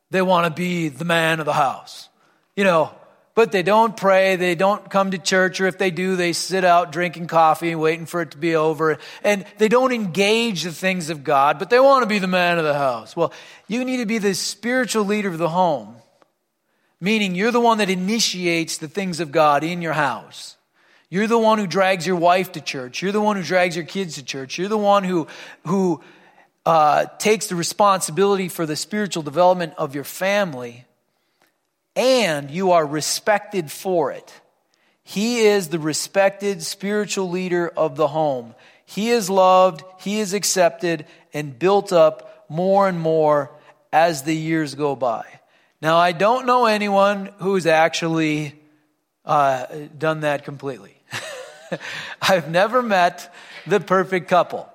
they 0.10 0.24
want 0.24 0.48
to 0.48 0.52
be 0.52 0.90
the 0.90 1.06
man 1.06 1.40
of 1.40 1.46
the 1.46 1.54
house. 1.54 2.10
You 2.56 2.64
know, 2.64 2.96
but 3.34 3.52
they 3.52 3.64
don't 3.64 3.96
pray, 3.96 4.36
they 4.36 4.56
don't 4.56 4.90
come 4.90 5.12
to 5.12 5.18
church, 5.18 5.62
or 5.62 5.68
if 5.68 5.78
they 5.78 5.92
do, 5.92 6.16
they 6.16 6.34
sit 6.34 6.66
out 6.66 6.92
drinking 6.92 7.28
coffee 7.28 7.72
and 7.72 7.80
waiting 7.80 8.06
for 8.06 8.22
it 8.22 8.32
to 8.32 8.38
be 8.38 8.56
over. 8.56 8.98
And 9.24 9.46
they 9.58 9.70
don't 9.70 9.94
engage 9.94 10.64
the 10.64 10.72
things 10.72 11.10
of 11.10 11.24
God, 11.24 11.58
but 11.58 11.70
they 11.70 11.80
want 11.80 12.04
to 12.04 12.08
be 12.08 12.20
the 12.20 12.28
man 12.28 12.58
of 12.58 12.66
the 12.66 12.74
house. 12.74 13.16
Well, 13.16 13.32
you 13.68 13.86
need 13.86 13.98
to 13.98 14.06
be 14.06 14.18
the 14.18 14.34
spiritual 14.34 15.06
leader 15.06 15.30
of 15.30 15.38
the 15.38 15.50
home, 15.50 15.96
meaning 17.00 17.36
you're 17.36 17.52
the 17.52 17.62
one 17.62 17.78
that 17.78 17.90
initiates 17.90 18.78
the 18.78 18.90
things 18.90 19.20
of 19.20 19.32
God 19.32 19.64
in 19.64 19.82
your 19.82 19.94
house. 19.94 20.58
You're 21.10 21.28
the 21.28 21.40
one 21.40 21.58
who 21.58 21.68
drags 21.68 22.08
your 22.08 22.16
wife 22.16 22.54
to 22.54 22.62
church. 22.62 23.02
You're 23.02 23.12
the 23.12 23.22
one 23.22 23.36
who 23.36 23.44
drags 23.44 23.76
your 23.76 23.86
kids 23.86 24.16
to 24.16 24.24
church. 24.24 24.58
You're 24.58 24.70
the 24.70 24.78
one 24.78 25.04
who, 25.04 25.28
who 25.66 26.02
uh, 26.66 27.06
takes 27.18 27.48
the 27.48 27.56
responsibility 27.56 28.48
for 28.48 28.66
the 28.66 28.76
spiritual 28.76 29.24
development 29.24 29.74
of 29.78 29.94
your 29.94 30.06
family 30.06 30.86
and 31.96 32.50
you 32.50 32.72
are 32.72 32.86
respected 32.86 33.72
for 33.72 34.12
it. 34.12 34.42
He 35.04 35.40
is 35.40 35.70
the 35.70 35.80
respected 35.80 36.64
spiritual 36.64 37.30
leader 37.30 37.68
of 37.68 37.96
the 37.96 38.08
home. 38.08 38.56
He 38.86 39.10
is 39.10 39.30
loved, 39.30 39.84
he 40.00 40.20
is 40.20 40.34
accepted, 40.34 41.06
and 41.34 41.58
built 41.58 41.92
up 41.92 42.46
more 42.50 42.88
and 42.88 43.00
more 43.00 43.52
as 43.92 44.24
the 44.24 44.36
years 44.36 44.76
go 44.76 44.96
by. 44.96 45.26
Now, 45.82 45.98
I 45.98 46.12
don't 46.12 46.46
know 46.46 46.66
anyone 46.66 47.32
who's 47.40 47.66
actually 47.66 48.56
uh, 49.26 49.66
done 49.98 50.22
that 50.22 50.46
completely. 50.46 50.96
I've 52.22 52.50
never 52.50 52.82
met 52.82 53.34
the 53.66 53.80
perfect 53.80 54.28
couple. 54.28 54.70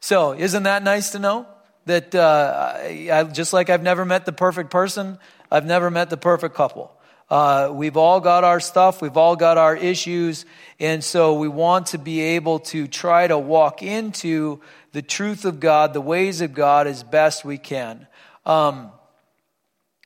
So, 0.00 0.32
isn't 0.32 0.62
that 0.62 0.82
nice 0.82 1.10
to 1.10 1.18
know? 1.18 1.46
That 1.86 2.14
uh, 2.14 2.74
I, 2.78 3.24
just 3.24 3.52
like 3.52 3.70
I've 3.70 3.82
never 3.82 4.04
met 4.04 4.24
the 4.24 4.32
perfect 4.32 4.70
person, 4.70 5.18
I've 5.50 5.66
never 5.66 5.90
met 5.90 6.10
the 6.10 6.16
perfect 6.16 6.54
couple. 6.54 6.92
Uh, 7.28 7.70
we've 7.72 7.96
all 7.96 8.20
got 8.20 8.42
our 8.42 8.58
stuff, 8.58 9.00
we've 9.00 9.16
all 9.16 9.36
got 9.36 9.56
our 9.56 9.76
issues, 9.76 10.44
and 10.80 11.02
so 11.04 11.34
we 11.34 11.46
want 11.46 11.86
to 11.86 11.98
be 11.98 12.20
able 12.20 12.58
to 12.58 12.88
try 12.88 13.26
to 13.26 13.38
walk 13.38 13.82
into 13.84 14.60
the 14.90 15.02
truth 15.02 15.44
of 15.44 15.60
God, 15.60 15.92
the 15.92 16.00
ways 16.00 16.40
of 16.40 16.52
God 16.54 16.88
as 16.88 17.04
best 17.04 17.44
we 17.44 17.56
can. 17.56 18.08
Um, 18.44 18.90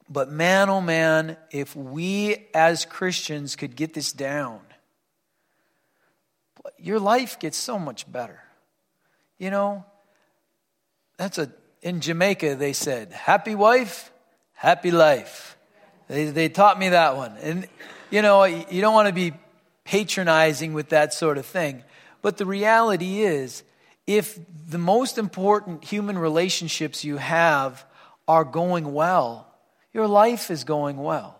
but 0.08 0.30
man, 0.30 0.68
oh 0.68 0.82
man, 0.82 1.38
if 1.50 1.74
we 1.74 2.46
as 2.52 2.84
Christians 2.84 3.56
could 3.56 3.74
get 3.74 3.94
this 3.94 4.12
down, 4.12 4.60
your 6.78 7.00
life 7.00 7.38
gets 7.38 7.56
so 7.56 7.78
much 7.78 8.10
better. 8.10 8.40
You 9.38 9.50
know, 9.50 9.84
that's 11.16 11.38
a, 11.38 11.50
in 11.80 12.00
Jamaica 12.00 12.56
they 12.56 12.74
said, 12.74 13.12
happy 13.12 13.54
wife, 13.54 14.12
happy 14.64 14.90
life. 14.90 15.58
They, 16.08 16.24
they 16.24 16.48
taught 16.48 16.78
me 16.78 16.88
that 16.88 17.18
one. 17.18 17.36
And, 17.42 17.68
you 18.10 18.22
know, 18.22 18.44
you 18.44 18.80
don't 18.80 18.94
want 18.94 19.08
to 19.08 19.14
be 19.14 19.34
patronizing 19.84 20.72
with 20.72 20.88
that 20.88 21.12
sort 21.12 21.36
of 21.36 21.44
thing. 21.44 21.84
But 22.22 22.38
the 22.38 22.46
reality 22.46 23.20
is, 23.20 23.62
if 24.06 24.38
the 24.66 24.78
most 24.78 25.18
important 25.18 25.84
human 25.84 26.16
relationships 26.16 27.04
you 27.04 27.18
have 27.18 27.84
are 28.26 28.42
going 28.44 28.94
well, 28.94 29.46
your 29.92 30.08
life 30.08 30.50
is 30.50 30.64
going 30.64 30.96
well. 30.96 31.38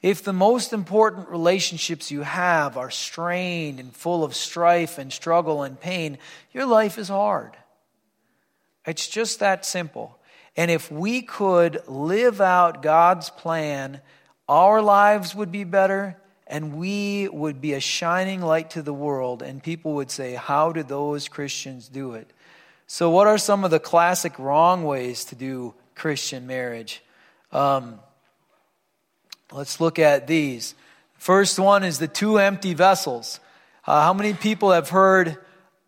If 0.00 0.22
the 0.22 0.32
most 0.32 0.72
important 0.72 1.28
relationships 1.28 2.10
you 2.10 2.22
have 2.22 2.78
are 2.78 2.90
strained 2.90 3.78
and 3.78 3.94
full 3.94 4.24
of 4.24 4.34
strife 4.34 4.96
and 4.96 5.12
struggle 5.12 5.64
and 5.64 5.78
pain, 5.78 6.16
your 6.52 6.64
life 6.64 6.96
is 6.96 7.08
hard. 7.08 7.52
It's 8.86 9.06
just 9.06 9.40
that 9.40 9.66
simple. 9.66 10.18
And 10.56 10.70
if 10.70 10.90
we 10.90 11.22
could 11.22 11.82
live 11.88 12.40
out 12.40 12.82
God's 12.82 13.30
plan, 13.30 14.00
our 14.48 14.80
lives 14.80 15.34
would 15.34 15.50
be 15.50 15.64
better 15.64 16.16
and 16.46 16.74
we 16.76 17.28
would 17.28 17.60
be 17.60 17.72
a 17.72 17.80
shining 17.80 18.40
light 18.40 18.70
to 18.70 18.82
the 18.82 18.92
world. 18.92 19.42
And 19.42 19.62
people 19.62 19.94
would 19.94 20.10
say, 20.10 20.34
How 20.34 20.72
did 20.72 20.88
those 20.88 21.28
Christians 21.28 21.88
do 21.88 22.14
it? 22.14 22.30
So, 22.86 23.10
what 23.10 23.26
are 23.26 23.38
some 23.38 23.64
of 23.64 23.70
the 23.70 23.80
classic 23.80 24.38
wrong 24.38 24.84
ways 24.84 25.24
to 25.26 25.34
do 25.34 25.74
Christian 25.94 26.46
marriage? 26.46 27.02
Um, 27.50 27.98
let's 29.50 29.80
look 29.80 29.98
at 29.98 30.26
these. 30.26 30.74
First 31.16 31.58
one 31.58 31.82
is 31.82 31.98
the 31.98 32.08
two 32.08 32.38
empty 32.38 32.74
vessels. 32.74 33.40
Uh, 33.86 34.02
how 34.02 34.12
many 34.12 34.34
people 34.34 34.72
have 34.72 34.90
heard 34.90 35.38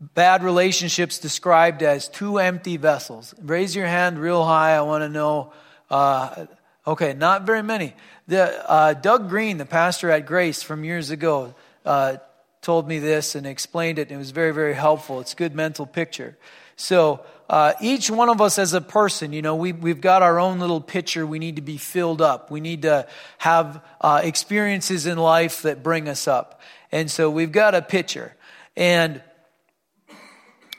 bad 0.00 0.42
relationships 0.42 1.18
described 1.18 1.82
as 1.82 2.08
two 2.08 2.38
empty 2.38 2.76
vessels? 2.76 3.34
Raise 3.40 3.74
your 3.74 3.86
hand 3.86 4.18
real 4.18 4.44
high. 4.44 4.76
I 4.76 4.82
want 4.82 5.02
to 5.02 5.08
know. 5.08 5.52
Uh, 5.90 6.46
okay, 6.86 7.14
not 7.14 7.46
very 7.46 7.62
many. 7.62 7.94
The, 8.28 8.70
uh, 8.70 8.94
Doug 8.94 9.28
Green, 9.28 9.58
the 9.58 9.66
pastor 9.66 10.10
at 10.10 10.26
Grace 10.26 10.62
from 10.62 10.84
years 10.84 11.10
ago, 11.10 11.54
uh, 11.84 12.16
told 12.60 12.88
me 12.88 12.98
this 12.98 13.34
and 13.36 13.46
explained 13.46 13.98
it, 13.98 14.08
and 14.08 14.12
it 14.12 14.18
was 14.18 14.32
very, 14.32 14.52
very 14.52 14.74
helpful. 14.74 15.20
It's 15.20 15.32
a 15.32 15.36
good 15.36 15.54
mental 15.54 15.86
picture. 15.86 16.36
So, 16.74 17.24
uh, 17.48 17.74
each 17.80 18.10
one 18.10 18.28
of 18.28 18.40
us 18.40 18.58
as 18.58 18.74
a 18.74 18.80
person, 18.80 19.32
you 19.32 19.40
know, 19.40 19.54
we, 19.54 19.72
we've 19.72 20.00
got 20.00 20.22
our 20.22 20.40
own 20.40 20.58
little 20.58 20.80
pitcher 20.80 21.24
we 21.24 21.38
need 21.38 21.56
to 21.56 21.62
be 21.62 21.76
filled 21.76 22.20
up. 22.20 22.50
We 22.50 22.60
need 22.60 22.82
to 22.82 23.06
have 23.38 23.82
uh, 24.00 24.20
experiences 24.24 25.06
in 25.06 25.16
life 25.16 25.62
that 25.62 25.84
bring 25.84 26.08
us 26.08 26.26
up. 26.26 26.60
And 26.90 27.08
so 27.08 27.30
we've 27.30 27.52
got 27.52 27.76
a 27.76 27.82
pitcher. 27.82 28.34
And 28.76 29.22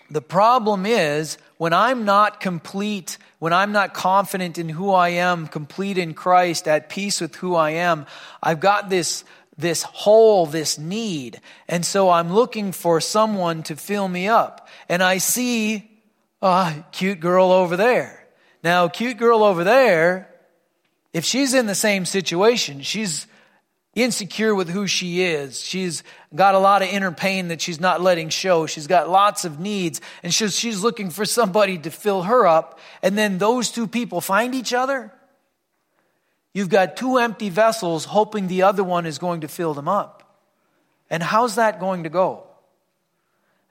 the 0.10 0.22
problem 0.22 0.86
is 0.86 1.38
when 1.58 1.74
I'm 1.74 2.06
not 2.06 2.40
complete, 2.40 3.18
when 3.40 3.54
I'm 3.54 3.72
not 3.72 3.94
confident 3.94 4.58
in 4.58 4.70
who 4.70 4.92
I 4.92 5.10
am, 5.10 5.48
complete 5.48 5.98
in 5.98 6.14
Christ, 6.14 6.68
at 6.68 6.90
peace 6.90 7.20
with 7.22 7.36
who 7.36 7.56
I 7.56 7.72
am, 7.72 8.06
I've 8.42 8.60
got 8.60 8.90
this, 8.90 9.24
this 9.58 9.84
hole, 9.84 10.46
this 10.46 10.78
need. 10.78 11.42
And 11.68 11.86
so 11.86 12.10
I'm 12.10 12.34
looking 12.34 12.72
for 12.72 13.02
someone 13.02 13.64
to 13.64 13.76
fill 13.76 14.08
me 14.08 14.28
up. 14.28 14.68
And 14.88 15.04
I 15.04 15.18
see 15.18 15.90
a 16.42 16.74
cute 16.92 17.20
girl 17.20 17.52
over 17.52 17.76
there. 17.76 18.26
Now, 18.64 18.88
cute 18.88 19.18
girl 19.18 19.44
over 19.44 19.64
there, 19.64 20.34
if 21.14 21.26
she's 21.26 21.54
in 21.54 21.68
the 21.68 21.76
same 21.76 22.06
situation, 22.06 22.82
she's 22.82 23.28
insecure 23.98 24.54
with 24.54 24.70
who 24.70 24.86
she 24.86 25.24
is. 25.24 25.60
She's 25.60 26.04
got 26.34 26.54
a 26.54 26.60
lot 26.60 26.84
of 26.84 26.90
inner 26.90 27.12
pain 27.12 27.48
that 27.48 27.62
she's 27.62 27.80
not 27.80 28.00
letting 28.00 28.30
show. 28.30 28.68
She's 28.68 28.86
got 28.86 29.10
lots 29.10 29.44
of 29.44 29.60
needs 29.60 30.00
and 30.22 30.34
she's, 30.34 30.56
she's 30.56 30.84
looking 30.84 31.10
for 31.10 31.26
somebody 31.26 31.80
to 31.80 31.90
fill 31.90 32.22
her 32.24 32.46
up. 32.46 32.80
And 33.02 33.18
then 33.18 33.40
those 33.40 33.72
two 33.72 33.88
people 33.88 34.22
find 34.22 34.54
each 34.54 34.74
other. 34.74 35.12
You've 36.54 36.70
got 36.70 36.96
two 36.96 37.18
empty 37.18 37.50
vessels 37.50 38.06
hoping 38.06 38.48
the 38.48 38.64
other 38.64 38.84
one 38.84 39.06
is 39.06 39.18
going 39.18 39.42
to 39.42 39.48
fill 39.48 39.74
them 39.74 39.88
up. 39.88 40.24
And 41.10 41.24
how's 41.24 41.56
that 41.56 41.80
going 41.80 42.04
to 42.04 42.10
go? 42.10 42.44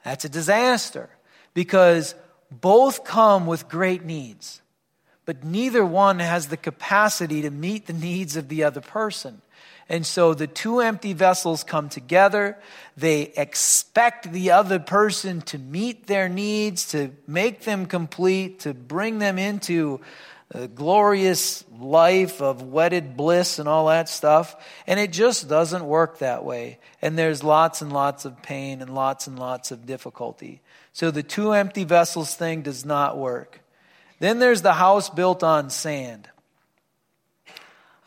That's 0.03 0.25
a 0.25 0.29
disaster 0.29 1.09
because 1.53 2.15
both 2.51 3.03
come 3.03 3.45
with 3.45 3.67
great 3.69 4.03
needs, 4.03 4.61
but 5.25 5.43
neither 5.43 5.85
one 5.85 6.19
has 6.19 6.47
the 6.47 6.57
capacity 6.57 7.41
to 7.43 7.49
meet 7.49 7.87
the 7.87 7.93
needs 7.93 8.35
of 8.35 8.47
the 8.47 8.63
other 8.63 8.81
person. 8.81 9.41
And 9.89 10.05
so 10.05 10.33
the 10.33 10.47
two 10.47 10.81
empty 10.81 11.13
vessels 11.13 11.63
come 11.63 11.89
together. 11.89 12.57
They 12.97 13.21
expect 13.21 14.31
the 14.31 14.51
other 14.51 14.79
person 14.79 15.41
to 15.43 15.57
meet 15.57 16.07
their 16.07 16.27
needs, 16.27 16.89
to 16.89 17.11
make 17.25 17.61
them 17.61 17.85
complete, 17.85 18.61
to 18.61 18.73
bring 18.73 19.19
them 19.19 19.39
into 19.39 20.01
a 20.51 20.67
glorious 20.67 21.63
life 21.79 22.41
of 22.41 22.61
wedded 22.61 23.17
bliss 23.17 23.59
and 23.59 23.67
all 23.67 23.87
that 23.87 24.09
stuff. 24.09 24.55
And 24.85 24.99
it 24.99 25.11
just 25.11 25.47
doesn't 25.47 25.85
work 25.85 26.19
that 26.19 26.43
way. 26.43 26.79
And 27.01 27.17
there's 27.17 27.43
lots 27.43 27.81
and 27.81 27.91
lots 27.91 28.25
of 28.25 28.41
pain 28.41 28.81
and 28.81 28.93
lots 28.93 29.27
and 29.27 29.37
lots 29.37 29.71
of 29.71 29.85
difficulty. 29.85 30.61
So 30.93 31.11
the 31.11 31.23
two 31.23 31.51
empty 31.51 31.83
vessels 31.83 32.33
thing 32.35 32.61
does 32.61 32.85
not 32.85 33.17
work. 33.17 33.61
Then 34.19 34.39
there's 34.39 34.61
the 34.61 34.73
house 34.73 35.09
built 35.09 35.43
on 35.43 35.69
sand. 35.69 36.29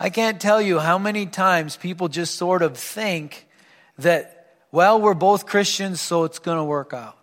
I 0.03 0.09
can't 0.09 0.41
tell 0.41 0.63
you 0.63 0.79
how 0.79 0.97
many 0.97 1.27
times 1.27 1.77
people 1.77 2.09
just 2.09 2.37
sort 2.37 2.63
of 2.63 2.79
think 2.79 3.47
that, 3.99 4.57
well, 4.73 4.99
we're 4.99 5.13
both 5.13 5.45
Christians, 5.45 6.01
so 6.01 6.25
it's 6.25 6.39
going 6.39 6.57
to 6.57 6.65
work 6.65 6.95
out. 6.95 7.19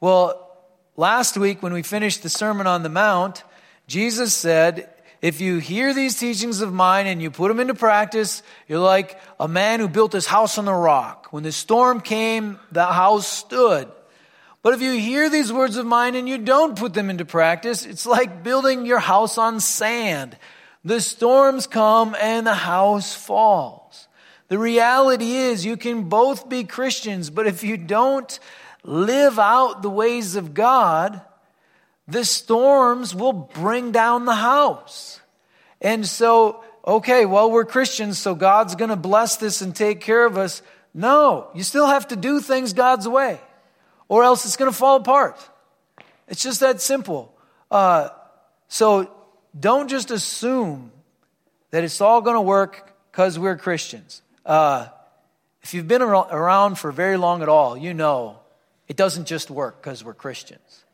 Well, 0.00 0.56
last 0.96 1.36
week 1.36 1.64
when 1.64 1.72
we 1.72 1.82
finished 1.82 2.22
the 2.22 2.28
Sermon 2.28 2.68
on 2.68 2.84
the 2.84 2.88
Mount, 2.88 3.42
Jesus 3.88 4.32
said, 4.32 4.88
if 5.20 5.40
you 5.40 5.58
hear 5.58 5.92
these 5.92 6.16
teachings 6.16 6.60
of 6.60 6.72
mine 6.72 7.08
and 7.08 7.20
you 7.20 7.32
put 7.32 7.48
them 7.48 7.58
into 7.58 7.74
practice, 7.74 8.44
you're 8.68 8.78
like 8.78 9.18
a 9.40 9.48
man 9.48 9.80
who 9.80 9.88
built 9.88 10.12
his 10.12 10.26
house 10.26 10.58
on 10.58 10.66
the 10.66 10.72
rock. 10.72 11.32
When 11.32 11.42
the 11.42 11.50
storm 11.50 12.00
came, 12.00 12.60
the 12.70 12.86
house 12.86 13.26
stood. 13.26 13.90
But 14.62 14.74
if 14.74 14.82
you 14.82 14.92
hear 14.92 15.28
these 15.28 15.52
words 15.52 15.76
of 15.76 15.84
mine 15.84 16.14
and 16.14 16.28
you 16.28 16.38
don't 16.38 16.78
put 16.78 16.94
them 16.94 17.10
into 17.10 17.24
practice, 17.24 17.84
it's 17.84 18.06
like 18.06 18.44
building 18.44 18.86
your 18.86 19.00
house 19.00 19.36
on 19.36 19.58
sand. 19.58 20.36
The 20.86 21.00
storms 21.00 21.66
come 21.66 22.14
and 22.14 22.46
the 22.46 22.54
house 22.54 23.12
falls. 23.12 24.06
The 24.46 24.56
reality 24.56 25.34
is 25.34 25.66
you 25.66 25.76
can 25.76 26.04
both 26.04 26.48
be 26.48 26.62
Christians, 26.62 27.28
but 27.28 27.48
if 27.48 27.64
you 27.64 27.76
don't 27.76 28.38
live 28.84 29.36
out 29.40 29.82
the 29.82 29.90
ways 29.90 30.36
of 30.36 30.54
God, 30.54 31.20
the 32.06 32.24
storms 32.24 33.16
will 33.16 33.32
bring 33.32 33.90
down 33.90 34.26
the 34.26 34.36
house. 34.36 35.20
And 35.80 36.06
so, 36.06 36.62
okay, 36.86 37.26
well, 37.26 37.50
we're 37.50 37.64
Christians, 37.64 38.16
so 38.16 38.36
God's 38.36 38.76
going 38.76 38.90
to 38.90 38.96
bless 38.96 39.38
this 39.38 39.62
and 39.62 39.74
take 39.74 40.00
care 40.00 40.24
of 40.24 40.38
us. 40.38 40.62
No, 40.94 41.48
you 41.52 41.64
still 41.64 41.86
have 41.86 42.06
to 42.08 42.16
do 42.16 42.38
things 42.38 42.74
God's 42.74 43.08
way, 43.08 43.40
or 44.06 44.22
else 44.22 44.44
it's 44.44 44.56
going 44.56 44.70
to 44.70 44.76
fall 44.76 44.98
apart. 44.98 45.36
It's 46.28 46.44
just 46.44 46.60
that 46.60 46.80
simple. 46.80 47.36
Uh, 47.72 48.10
so 48.68 49.10
don't 49.58 49.88
just 49.88 50.10
assume 50.10 50.90
that 51.70 51.84
it's 51.84 52.00
all 52.00 52.20
going 52.20 52.36
to 52.36 52.42
work 52.42 52.92
because 53.10 53.38
we're 53.38 53.56
Christians. 53.56 54.22
Uh, 54.44 54.88
if 55.62 55.74
you've 55.74 55.88
been 55.88 56.02
around 56.02 56.76
for 56.76 56.92
very 56.92 57.16
long 57.16 57.42
at 57.42 57.48
all, 57.48 57.76
you 57.76 57.94
know 57.94 58.38
it 58.88 58.96
doesn't 58.96 59.26
just 59.26 59.50
work 59.50 59.82
because 59.82 60.04
we're 60.04 60.14
Christians. 60.14 60.84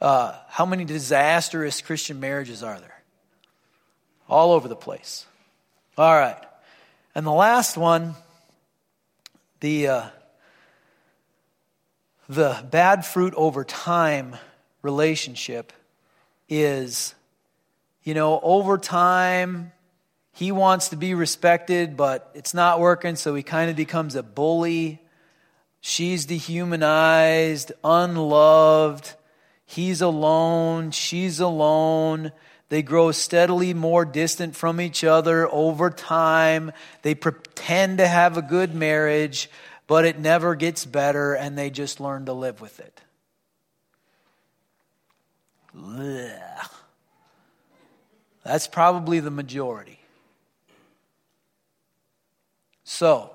Uh, 0.00 0.34
how 0.48 0.66
many 0.66 0.84
disastrous 0.84 1.80
Christian 1.80 2.20
marriages 2.20 2.62
are 2.62 2.78
there? 2.78 3.02
All 4.28 4.52
over 4.52 4.68
the 4.68 4.76
place. 4.76 5.26
All 5.96 6.12
right. 6.12 6.38
And 7.14 7.26
the 7.26 7.32
last 7.32 7.76
one, 7.76 8.14
the, 9.60 9.88
uh, 9.88 10.06
the 12.28 12.64
bad 12.70 13.04
fruit 13.04 13.34
over 13.36 13.64
time 13.64 14.36
relationship 14.82 15.72
is 16.48 17.14
you 18.02 18.14
know, 18.14 18.40
over 18.42 18.78
time, 18.78 19.72
he 20.32 20.52
wants 20.52 20.88
to 20.88 20.96
be 20.96 21.14
respected, 21.14 21.96
but 21.96 22.30
it's 22.34 22.54
not 22.54 22.80
working, 22.80 23.16
so 23.16 23.34
he 23.34 23.42
kind 23.42 23.70
of 23.70 23.76
becomes 23.76 24.14
a 24.14 24.22
bully. 24.22 25.02
She's 25.80 26.26
dehumanized, 26.26 27.72
unloved. 27.84 29.14
He's 29.66 30.00
alone, 30.00 30.90
she's 30.90 31.40
alone. 31.40 32.32
They 32.70 32.82
grow 32.82 33.12
steadily 33.12 33.74
more 33.74 34.04
distant 34.04 34.56
from 34.56 34.80
each 34.80 35.04
other 35.04 35.48
over 35.52 35.90
time. 35.90 36.72
They 37.02 37.14
pretend 37.14 37.98
to 37.98 38.06
have 38.06 38.36
a 38.36 38.42
good 38.42 38.74
marriage, 38.74 39.50
but 39.86 40.04
it 40.04 40.18
never 40.18 40.54
gets 40.54 40.86
better, 40.86 41.34
and 41.34 41.58
they 41.58 41.68
just 41.70 42.00
learn 42.00 42.26
to 42.26 42.32
live 42.32 42.60
with 42.60 42.78
it. 42.80 43.00
Blech. 45.74 46.79
That's 48.44 48.66
probably 48.66 49.20
the 49.20 49.30
majority. 49.30 50.00
So, 52.84 53.30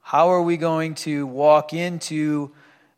how 0.00 0.28
are 0.28 0.42
we 0.42 0.56
going 0.56 0.94
to 0.96 1.26
walk 1.26 1.72
into 1.72 2.52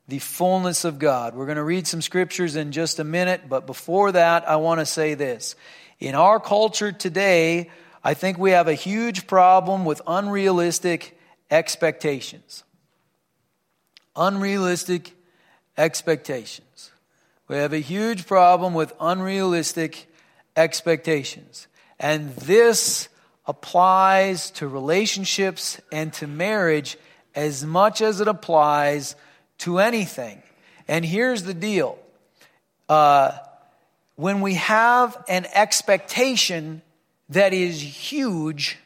the 0.08 0.18
fullness 0.18 0.84
of 0.84 0.98
God? 0.98 1.34
We're 1.34 1.46
going 1.46 1.56
to 1.56 1.62
read 1.62 1.86
some 1.86 2.02
scriptures 2.02 2.56
in 2.56 2.72
just 2.72 2.98
a 2.98 3.04
minute, 3.04 3.48
but 3.48 3.66
before 3.66 4.12
that, 4.12 4.48
I 4.48 4.56
want 4.56 4.80
to 4.80 4.86
say 4.86 5.14
this. 5.14 5.54
In 6.00 6.14
our 6.14 6.40
culture 6.40 6.92
today, 6.92 7.70
I 8.02 8.14
think 8.14 8.36
we 8.36 8.50
have 8.50 8.68
a 8.68 8.74
huge 8.74 9.26
problem 9.26 9.84
with 9.84 10.02
unrealistic 10.06 11.18
expectations. 11.50 12.64
Unrealistic 14.16 15.14
expectations. 15.78 16.90
We 17.48 17.56
have 17.56 17.72
a 17.72 17.78
huge 17.78 18.26
problem 18.26 18.74
with 18.74 18.92
unrealistic 19.00 20.08
expectations. 20.56 21.66
And 21.98 22.34
this 22.36 23.08
applies 23.46 24.50
to 24.52 24.68
relationships 24.68 25.80
and 25.92 26.12
to 26.14 26.26
marriage 26.26 26.96
as 27.34 27.64
much 27.64 28.00
as 28.00 28.20
it 28.20 28.28
applies 28.28 29.16
to 29.58 29.78
anything. 29.78 30.42
And 30.88 31.04
here's 31.04 31.42
the 31.42 31.54
deal 31.54 31.98
uh, 32.88 33.32
when 34.16 34.40
we 34.40 34.54
have 34.54 35.22
an 35.28 35.46
expectation 35.52 36.82
that 37.30 37.52
is 37.52 37.80
huge 37.80 38.78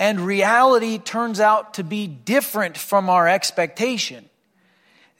and 0.00 0.20
reality 0.20 0.98
turns 0.98 1.40
out 1.40 1.74
to 1.74 1.84
be 1.84 2.06
different 2.06 2.76
from 2.76 3.10
our 3.10 3.28
expectation, 3.28 4.28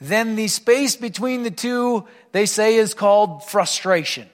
then 0.00 0.36
the 0.36 0.48
space 0.48 0.96
between 0.96 1.42
the 1.42 1.50
two, 1.50 2.06
they 2.32 2.46
say, 2.46 2.76
is 2.76 2.94
called 2.94 3.44
frustration. 3.44 4.28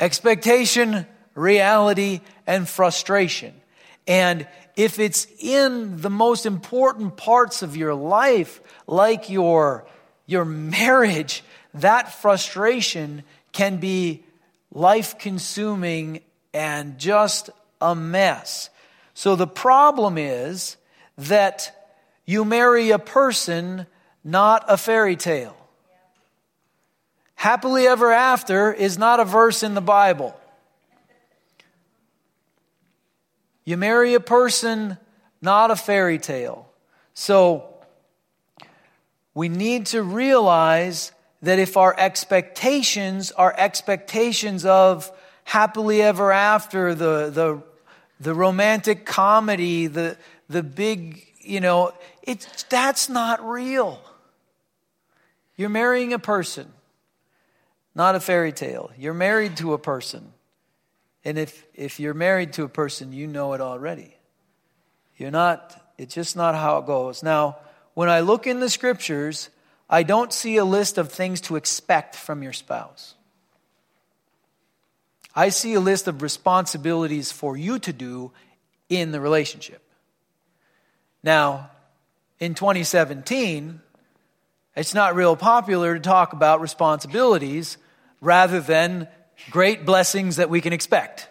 Expectation, 0.00 1.06
reality, 1.34 2.20
and 2.46 2.68
frustration. 2.68 3.54
And 4.08 4.48
if 4.74 4.98
it's 4.98 5.26
in 5.38 6.00
the 6.00 6.10
most 6.10 6.46
important 6.46 7.18
parts 7.18 7.62
of 7.62 7.76
your 7.76 7.94
life, 7.94 8.62
like 8.86 9.28
your, 9.28 9.86
your 10.26 10.46
marriage, 10.46 11.44
that 11.74 12.14
frustration 12.14 13.24
can 13.52 13.76
be 13.76 14.24
life 14.72 15.18
consuming 15.18 16.20
and 16.54 16.98
just 16.98 17.50
a 17.80 17.94
mess. 17.94 18.70
So 19.12 19.36
the 19.36 19.46
problem 19.46 20.16
is 20.16 20.78
that 21.18 21.76
you 22.24 22.46
marry 22.46 22.90
a 22.90 22.98
person, 22.98 23.86
not 24.24 24.64
a 24.66 24.78
fairy 24.78 25.16
tale. 25.16 25.59
Happily 27.40 27.86
ever 27.86 28.12
after 28.12 28.70
is 28.70 28.98
not 28.98 29.18
a 29.18 29.24
verse 29.24 29.62
in 29.62 29.72
the 29.72 29.80
Bible. 29.80 30.38
You 33.64 33.78
marry 33.78 34.12
a 34.12 34.20
person, 34.20 34.98
not 35.40 35.70
a 35.70 35.76
fairy 35.76 36.18
tale. 36.18 36.68
So, 37.14 37.64
we 39.32 39.48
need 39.48 39.86
to 39.86 40.02
realize 40.02 41.12
that 41.40 41.58
if 41.58 41.78
our 41.78 41.98
expectations 41.98 43.32
are 43.32 43.54
expectations 43.56 44.66
of 44.66 45.10
happily 45.44 46.02
ever 46.02 46.30
after, 46.32 46.94
the, 46.94 47.30
the, 47.30 47.62
the 48.20 48.34
romantic 48.34 49.06
comedy, 49.06 49.86
the, 49.86 50.18
the 50.50 50.62
big, 50.62 51.26
you 51.40 51.60
know, 51.60 51.94
it's, 52.22 52.64
that's 52.64 53.08
not 53.08 53.42
real. 53.42 53.98
You're 55.56 55.70
marrying 55.70 56.12
a 56.12 56.18
person, 56.18 56.70
not 57.94 58.14
a 58.14 58.20
fairy 58.20 58.52
tale. 58.52 58.90
You're 58.96 59.14
married 59.14 59.56
to 59.58 59.72
a 59.72 59.78
person. 59.78 60.32
And 61.24 61.38
if, 61.38 61.64
if 61.74 62.00
you're 62.00 62.14
married 62.14 62.54
to 62.54 62.64
a 62.64 62.68
person, 62.68 63.12
you 63.12 63.26
know 63.26 63.52
it 63.52 63.60
already. 63.60 64.16
You're 65.16 65.30
not, 65.30 65.92
it's 65.98 66.14
just 66.14 66.36
not 66.36 66.54
how 66.54 66.78
it 66.78 66.86
goes. 66.86 67.22
Now, 67.22 67.58
when 67.94 68.08
I 68.08 68.20
look 68.20 68.46
in 68.46 68.60
the 68.60 68.70
scriptures, 68.70 69.50
I 69.88 70.02
don't 70.02 70.32
see 70.32 70.56
a 70.56 70.64
list 70.64 70.98
of 70.98 71.12
things 71.12 71.40
to 71.42 71.56
expect 71.56 72.16
from 72.16 72.42
your 72.42 72.52
spouse. 72.52 73.14
I 75.34 75.50
see 75.50 75.74
a 75.74 75.80
list 75.80 76.08
of 76.08 76.22
responsibilities 76.22 77.30
for 77.30 77.56
you 77.56 77.78
to 77.80 77.92
do 77.92 78.32
in 78.88 79.12
the 79.12 79.20
relationship. 79.20 79.82
Now, 81.22 81.70
in 82.38 82.54
2017, 82.54 83.80
it's 84.76 84.94
not 84.94 85.14
real 85.14 85.36
popular 85.36 85.94
to 85.94 86.00
talk 86.00 86.32
about 86.32 86.60
responsibilities 86.60 87.76
rather 88.20 88.60
than 88.60 89.08
great 89.50 89.84
blessings 89.84 90.36
that 90.36 90.50
we 90.50 90.60
can 90.60 90.72
expect. 90.72 91.28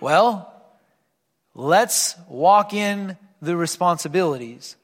Well, 0.00 0.52
let's 1.54 2.16
walk 2.28 2.72
in 2.72 3.16
the 3.40 3.56
responsibilities 3.56 4.76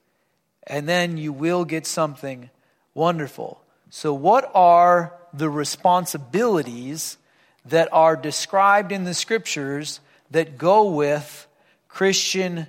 and 0.66 0.88
then 0.88 1.16
you 1.16 1.32
will 1.32 1.64
get 1.64 1.86
something 1.86 2.50
wonderful. 2.94 3.60
So, 3.90 4.14
what 4.14 4.50
are 4.54 5.14
the 5.32 5.50
responsibilities 5.50 7.18
that 7.64 7.88
are 7.92 8.16
described 8.16 8.92
in 8.92 9.04
the 9.04 9.14
scriptures 9.14 10.00
that 10.30 10.56
go 10.56 10.90
with 10.90 11.46
Christian 11.88 12.68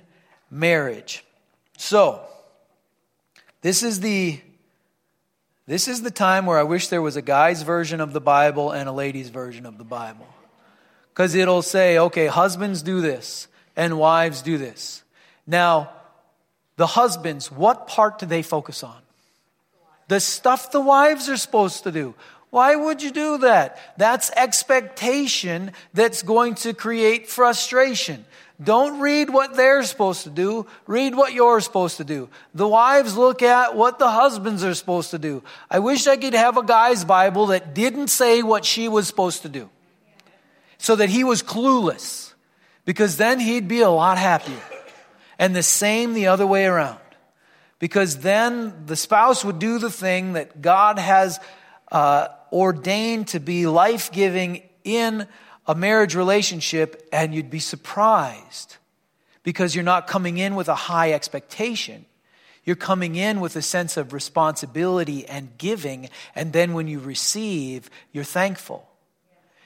marriage? 0.50 1.24
So, 1.76 2.20
this 3.60 3.84
is 3.84 4.00
the 4.00 4.40
this 5.66 5.88
is 5.88 6.02
the 6.02 6.10
time 6.10 6.46
where 6.46 6.58
I 6.58 6.64
wish 6.64 6.88
there 6.88 7.02
was 7.02 7.16
a 7.16 7.22
guy's 7.22 7.62
version 7.62 8.00
of 8.00 8.12
the 8.12 8.20
Bible 8.20 8.72
and 8.72 8.88
a 8.88 8.92
lady's 8.92 9.28
version 9.28 9.64
of 9.66 9.78
the 9.78 9.84
Bible. 9.84 10.26
Because 11.10 11.34
it'll 11.34 11.62
say, 11.62 11.98
okay, 11.98 12.26
husbands 12.26 12.82
do 12.82 13.00
this 13.00 13.46
and 13.76 13.98
wives 13.98 14.42
do 14.42 14.58
this. 14.58 15.02
Now, 15.46 15.90
the 16.76 16.86
husbands, 16.86 17.50
what 17.50 17.86
part 17.86 18.18
do 18.18 18.26
they 18.26 18.42
focus 18.42 18.82
on? 18.82 18.96
The 20.08 20.20
stuff 20.20 20.72
the 20.72 20.80
wives 20.80 21.28
are 21.28 21.36
supposed 21.36 21.84
to 21.84 21.92
do. 21.92 22.14
Why 22.50 22.76
would 22.76 23.02
you 23.02 23.10
do 23.10 23.38
that? 23.38 23.78
That's 23.96 24.30
expectation 24.32 25.72
that's 25.94 26.22
going 26.22 26.56
to 26.56 26.74
create 26.74 27.28
frustration. 27.28 28.26
Don't 28.62 29.00
read 29.00 29.30
what 29.30 29.54
they're 29.54 29.82
supposed 29.82 30.24
to 30.24 30.30
do. 30.30 30.66
Read 30.86 31.14
what 31.14 31.32
you're 31.32 31.60
supposed 31.60 31.96
to 31.96 32.04
do. 32.04 32.28
The 32.54 32.68
wives 32.68 33.16
look 33.16 33.42
at 33.42 33.76
what 33.76 33.98
the 33.98 34.10
husbands 34.10 34.62
are 34.64 34.74
supposed 34.74 35.10
to 35.12 35.18
do. 35.18 35.42
I 35.70 35.78
wish 35.78 36.06
I 36.06 36.16
could 36.16 36.34
have 36.34 36.56
a 36.56 36.62
guy's 36.62 37.04
Bible 37.04 37.46
that 37.46 37.74
didn't 37.74 38.08
say 38.08 38.42
what 38.42 38.64
she 38.64 38.88
was 38.88 39.06
supposed 39.06 39.42
to 39.42 39.48
do. 39.48 39.70
So 40.78 40.96
that 40.96 41.08
he 41.08 41.24
was 41.24 41.42
clueless. 41.42 42.32
Because 42.84 43.16
then 43.16 43.38
he'd 43.38 43.68
be 43.68 43.80
a 43.80 43.90
lot 43.90 44.18
happier. 44.18 44.60
And 45.38 45.54
the 45.54 45.62
same 45.62 46.14
the 46.14 46.26
other 46.26 46.46
way 46.46 46.66
around. 46.66 46.98
Because 47.78 48.18
then 48.18 48.86
the 48.86 48.96
spouse 48.96 49.44
would 49.44 49.58
do 49.58 49.78
the 49.78 49.90
thing 49.90 50.34
that 50.34 50.62
God 50.62 50.98
has 50.98 51.40
uh, 51.90 52.28
ordained 52.52 53.28
to 53.28 53.40
be 53.40 53.66
life 53.66 54.12
giving 54.12 54.62
in 54.84 55.26
a 55.66 55.74
marriage 55.74 56.14
relationship 56.14 57.08
and 57.12 57.34
you'd 57.34 57.50
be 57.50 57.60
surprised 57.60 58.76
because 59.42 59.74
you're 59.74 59.84
not 59.84 60.06
coming 60.06 60.38
in 60.38 60.54
with 60.54 60.68
a 60.68 60.74
high 60.74 61.12
expectation. 61.12 62.04
You're 62.64 62.76
coming 62.76 63.16
in 63.16 63.40
with 63.40 63.56
a 63.56 63.62
sense 63.62 63.96
of 63.96 64.12
responsibility 64.12 65.26
and 65.26 65.56
giving, 65.58 66.08
and 66.34 66.52
then 66.52 66.74
when 66.74 66.86
you 66.86 67.00
receive, 67.00 67.90
you're 68.12 68.22
thankful. 68.24 68.88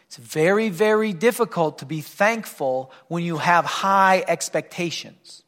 It's 0.06 0.16
very, 0.16 0.70
very 0.70 1.12
difficult 1.12 1.78
to 1.78 1.86
be 1.86 2.00
thankful 2.00 2.90
when 3.08 3.22
you 3.24 3.38
have 3.38 3.64
high 3.64 4.24
expectations. 4.26 5.42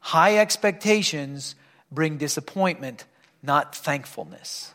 High 0.00 0.38
expectations 0.38 1.56
bring 1.90 2.16
disappointment, 2.16 3.04
not 3.42 3.74
thankfulness. 3.74 4.72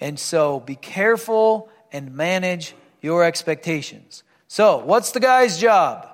And 0.00 0.18
so 0.18 0.60
be 0.60 0.76
careful 0.76 1.68
and 1.92 2.14
manage 2.14 2.74
your 3.00 3.24
expectations. 3.24 4.22
So, 4.48 4.78
what's 4.78 5.12
the 5.12 5.20
guy's 5.20 5.58
job? 5.58 6.08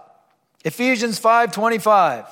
Ephesians 0.64 1.18
5:25. 1.18 2.26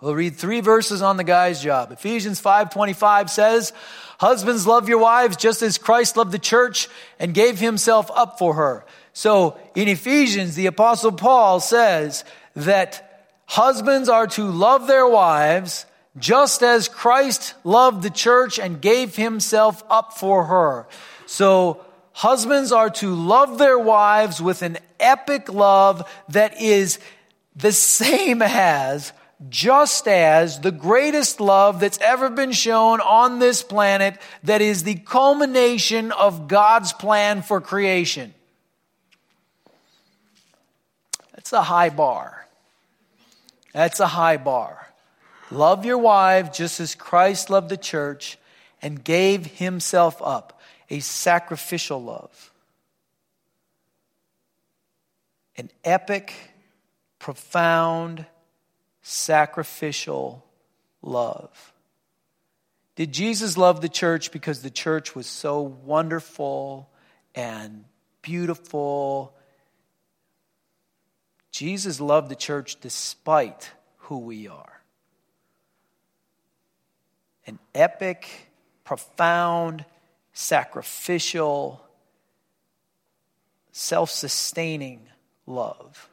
We'll 0.00 0.14
read 0.14 0.36
3 0.36 0.60
verses 0.60 1.02
on 1.02 1.16
the 1.16 1.24
guy's 1.24 1.62
job. 1.62 1.92
Ephesians 1.92 2.40
5:25 2.40 3.30
says, 3.30 3.72
"Husbands 4.18 4.66
love 4.66 4.88
your 4.88 4.98
wives 4.98 5.36
just 5.36 5.62
as 5.62 5.78
Christ 5.78 6.16
loved 6.16 6.32
the 6.32 6.38
church 6.38 6.88
and 7.20 7.34
gave 7.34 7.60
himself 7.60 8.10
up 8.14 8.38
for 8.38 8.54
her." 8.54 8.84
So, 9.12 9.56
in 9.74 9.88
Ephesians, 9.88 10.54
the 10.54 10.66
apostle 10.66 11.12
Paul 11.12 11.60
says 11.60 12.24
that 12.56 13.28
husbands 13.46 14.08
are 14.08 14.26
to 14.28 14.50
love 14.50 14.86
their 14.86 15.06
wives 15.06 15.86
just 16.18 16.62
as 16.62 16.88
Christ 16.88 17.54
loved 17.62 18.02
the 18.02 18.10
church 18.10 18.58
and 18.58 18.80
gave 18.80 19.16
himself 19.16 19.82
up 19.88 20.18
for 20.18 20.44
her. 20.44 20.86
So, 21.26 21.80
husbands 22.12 22.72
are 22.72 22.90
to 22.90 23.14
love 23.14 23.58
their 23.58 23.78
wives 23.78 24.40
with 24.40 24.62
an 24.62 24.78
epic 25.00 25.52
love 25.52 26.10
that 26.28 26.60
is 26.60 26.98
the 27.56 27.72
same 27.72 28.42
as, 28.42 29.12
just 29.48 30.06
as, 30.06 30.60
the 30.60 30.70
greatest 30.70 31.40
love 31.40 31.80
that's 31.80 31.98
ever 32.00 32.30
been 32.30 32.52
shown 32.52 33.00
on 33.00 33.38
this 33.38 33.62
planet 33.62 34.18
that 34.44 34.60
is 34.60 34.84
the 34.84 34.94
culmination 34.94 36.12
of 36.12 36.48
God's 36.48 36.92
plan 36.92 37.42
for 37.42 37.60
creation. 37.60 38.34
That's 41.34 41.52
a 41.52 41.62
high 41.62 41.90
bar. 41.90 42.46
That's 43.72 44.00
a 44.00 44.06
high 44.06 44.36
bar. 44.36 44.88
Love 45.50 45.84
your 45.84 45.98
wife 45.98 46.52
just 46.52 46.80
as 46.80 46.94
Christ 46.94 47.50
loved 47.50 47.68
the 47.68 47.76
church 47.76 48.38
and 48.80 49.02
gave 49.02 49.46
himself 49.46 50.20
up 50.22 50.61
a 50.92 51.00
sacrificial 51.00 52.02
love. 52.02 52.52
An 55.56 55.70
epic, 55.84 56.34
profound, 57.18 58.26
sacrificial 59.00 60.44
love. 61.00 61.72
Did 62.94 63.10
Jesus 63.10 63.56
love 63.56 63.80
the 63.80 63.88
church 63.88 64.32
because 64.32 64.60
the 64.60 64.70
church 64.70 65.14
was 65.14 65.26
so 65.26 65.62
wonderful 65.62 66.90
and 67.34 67.86
beautiful? 68.20 69.34
Jesus 71.52 72.02
loved 72.02 72.28
the 72.28 72.36
church 72.36 72.78
despite 72.82 73.70
who 73.96 74.18
we 74.18 74.46
are. 74.46 74.82
An 77.46 77.58
epic, 77.74 78.28
profound, 78.84 79.86
sacrificial, 80.32 81.84
self 83.72 84.10
sustaining 84.10 85.00
love. 85.46 86.08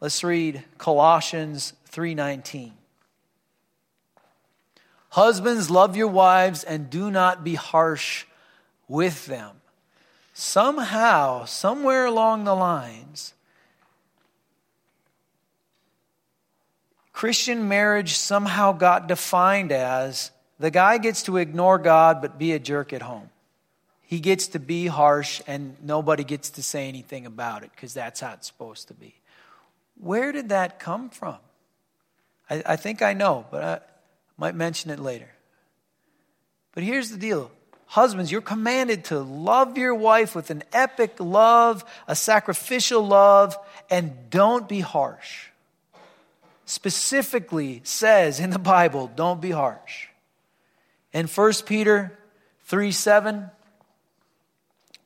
Let's 0.00 0.22
read 0.22 0.64
Colossians 0.78 1.72
3:19. 1.86 2.74
Husbands, 5.10 5.70
love 5.70 5.96
your 5.96 6.08
wives 6.08 6.62
and 6.62 6.90
do 6.90 7.10
not 7.10 7.42
be 7.42 7.54
harsh 7.54 8.26
with 8.86 9.26
them. 9.26 9.60
Somehow, 10.34 11.46
somewhere 11.46 12.04
along 12.04 12.44
the 12.44 12.54
lines, 12.54 13.34
Christian 17.12 17.66
marriage 17.66 18.16
somehow 18.16 18.70
got 18.70 19.08
defined 19.08 19.72
as 19.72 20.30
the 20.58 20.70
guy 20.70 20.98
gets 20.98 21.22
to 21.24 21.36
ignore 21.36 21.78
God 21.78 22.20
but 22.20 22.38
be 22.38 22.52
a 22.52 22.58
jerk 22.58 22.92
at 22.92 23.02
home. 23.02 23.30
He 24.02 24.20
gets 24.20 24.48
to 24.48 24.58
be 24.58 24.86
harsh 24.86 25.42
and 25.46 25.76
nobody 25.82 26.24
gets 26.24 26.50
to 26.50 26.62
say 26.62 26.88
anything 26.88 27.26
about 27.26 27.62
it 27.62 27.70
because 27.74 27.94
that's 27.94 28.20
how 28.20 28.32
it's 28.32 28.46
supposed 28.46 28.88
to 28.88 28.94
be. 28.94 29.14
Where 30.00 30.32
did 30.32 30.48
that 30.50 30.78
come 30.78 31.10
from? 31.10 31.36
I, 32.48 32.62
I 32.64 32.76
think 32.76 33.02
I 33.02 33.12
know, 33.12 33.44
but 33.50 33.62
I 33.62 33.80
might 34.36 34.54
mention 34.54 34.90
it 34.90 34.98
later. 34.98 35.28
But 36.72 36.84
here's 36.84 37.10
the 37.10 37.18
deal 37.18 37.50
Husbands, 37.86 38.30
you're 38.30 38.40
commanded 38.40 39.04
to 39.06 39.18
love 39.18 39.78
your 39.78 39.94
wife 39.94 40.34
with 40.34 40.50
an 40.50 40.62
epic 40.72 41.14
love, 41.18 41.84
a 42.06 42.14
sacrificial 42.14 43.06
love, 43.06 43.56
and 43.90 44.30
don't 44.30 44.68
be 44.68 44.80
harsh 44.80 45.48
specifically 46.68 47.80
says 47.84 48.40
in 48.40 48.50
the 48.50 48.58
Bible, 48.58 49.10
don't 49.16 49.40
be 49.40 49.50
harsh. 49.50 50.08
In 51.12 51.26
1 51.26 51.52
Peter 51.66 52.18
3 52.64 52.92
7 52.92 53.50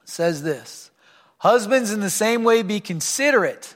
says 0.04 0.42
this 0.42 0.90
Husbands, 1.38 1.92
in 1.92 2.00
the 2.00 2.10
same 2.10 2.44
way, 2.44 2.62
be 2.62 2.80
considerate 2.80 3.74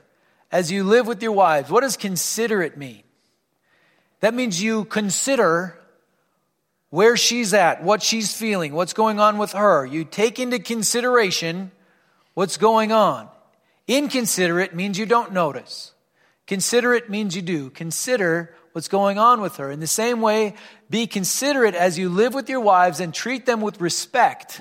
as 0.53 0.71
you 0.71 0.85
live 0.85 1.07
with 1.07 1.23
your 1.23 1.33
wives. 1.33 1.71
What 1.71 1.81
does 1.81 1.97
considerate 1.97 2.77
mean? 2.77 3.03
That 4.21 4.35
means 4.35 4.63
you 4.63 4.85
consider 4.85 5.79
where 6.91 7.17
she's 7.17 7.53
at, 7.53 7.83
what 7.83 8.03
she's 8.03 8.33
feeling, 8.33 8.73
what's 8.73 8.93
going 8.93 9.21
on 9.21 9.39
with 9.39 9.53
her. 9.53 9.85
You 9.85 10.05
take 10.05 10.39
into 10.39 10.59
consideration 10.59 11.73
what's 12.35 12.57
going 12.57 12.93
on. 12.93 13.29
Inconsiderate 13.89 14.75
means 14.75 14.99
you 14.99 15.07
don't 15.07 15.33
notice. 15.33 15.93
Considerate 16.47 17.11
means 17.11 17.35
you 17.35 17.43
do. 17.43 17.71
Consider 17.71 18.55
what's 18.77 18.89
going 18.89 19.19
on 19.19 19.41
with 19.41 19.57
her. 19.57 19.71
In 19.71 19.81
the 19.81 19.87
same 19.87 20.21
way, 20.21 20.53
be 20.91 21.07
considerate 21.07 21.75
as 21.75 21.99
you 21.99 22.11
live 22.11 22.35
with 22.35 22.51
your 22.51 22.61
wives 22.61 23.01
and 23.01 23.15
treat 23.15 23.47
them 23.47 23.63
with 23.63 23.81
respect 23.81 24.61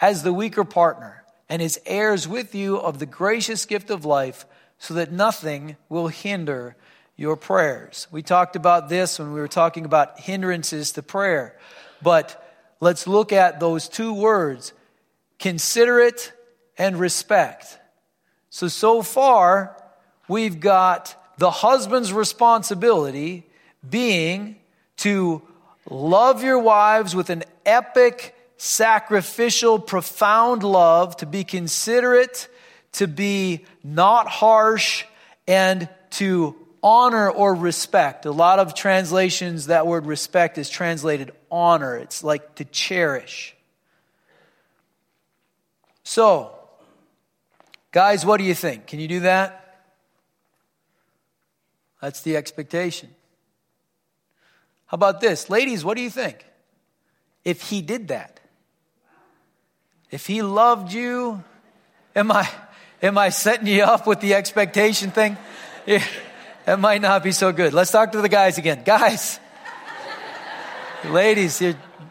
as 0.00 0.22
the 0.22 0.32
weaker 0.32 0.64
partner 0.64 1.22
and 1.50 1.60
as 1.60 1.78
heirs 1.84 2.26
with 2.26 2.54
you 2.54 2.78
of 2.78 2.98
the 2.98 3.04
gracious 3.04 3.66
gift 3.66 3.90
of 3.90 4.06
life 4.06 4.46
so 4.78 4.94
that 4.94 5.12
nothing 5.12 5.76
will 5.90 6.08
hinder 6.08 6.74
your 7.18 7.36
prayers. 7.36 8.06
We 8.10 8.22
talked 8.22 8.56
about 8.56 8.88
this 8.88 9.18
when 9.18 9.34
we 9.34 9.40
were 9.40 9.46
talking 9.46 9.84
about 9.84 10.18
hindrances 10.18 10.92
to 10.92 11.02
prayer. 11.02 11.58
But 12.00 12.42
let's 12.80 13.06
look 13.06 13.30
at 13.30 13.60
those 13.60 13.90
two 13.90 14.14
words 14.14 14.72
considerate 15.38 16.32
and 16.78 16.98
respect. 16.98 17.78
So, 18.48 18.68
so 18.68 19.02
far, 19.02 19.76
we've 20.28 20.60
got 20.60 21.14
the 21.38 21.50
husband's 21.50 22.12
responsibility 22.12 23.46
being 23.88 24.56
to 24.98 25.42
love 25.88 26.42
your 26.42 26.58
wives 26.58 27.14
with 27.14 27.30
an 27.30 27.44
epic, 27.66 28.34
sacrificial, 28.56 29.78
profound 29.78 30.62
love, 30.62 31.16
to 31.18 31.26
be 31.26 31.44
considerate, 31.44 32.48
to 32.92 33.06
be 33.06 33.64
not 33.82 34.28
harsh, 34.28 35.04
and 35.46 35.88
to 36.10 36.56
honor 36.82 37.30
or 37.30 37.54
respect. 37.54 38.26
A 38.26 38.30
lot 38.30 38.58
of 38.58 38.74
translations, 38.74 39.66
that 39.66 39.86
word 39.86 40.06
respect 40.06 40.58
is 40.58 40.68
translated 40.70 41.32
honor. 41.50 41.96
It's 41.96 42.22
like 42.22 42.56
to 42.56 42.64
cherish. 42.64 43.56
So, 46.04 46.52
guys, 47.90 48.26
what 48.26 48.36
do 48.36 48.44
you 48.44 48.54
think? 48.54 48.86
Can 48.86 49.00
you 49.00 49.08
do 49.08 49.20
that? 49.20 49.63
That's 52.04 52.20
the 52.20 52.36
expectation. 52.36 53.08
How 54.84 54.96
about 54.96 55.22
this? 55.22 55.48
Ladies, 55.48 55.86
what 55.86 55.96
do 55.96 56.02
you 56.02 56.10
think? 56.10 56.44
If 57.46 57.62
he 57.62 57.80
did 57.80 58.08
that, 58.08 58.40
if 60.10 60.26
he 60.26 60.42
loved 60.42 60.92
you, 60.92 61.42
am 62.14 62.30
I, 62.30 62.46
am 63.02 63.16
I 63.16 63.30
setting 63.30 63.66
you 63.68 63.84
up 63.84 64.06
with 64.06 64.20
the 64.20 64.34
expectation 64.34 65.12
thing? 65.12 65.38
Yeah, 65.86 66.04
that 66.66 66.78
might 66.78 67.00
not 67.00 67.24
be 67.24 67.32
so 67.32 67.52
good. 67.52 67.72
Let's 67.72 67.90
talk 67.90 68.12
to 68.12 68.20
the 68.20 68.28
guys 68.28 68.58
again. 68.58 68.82
Guys, 68.84 69.40
ladies, 71.06 71.62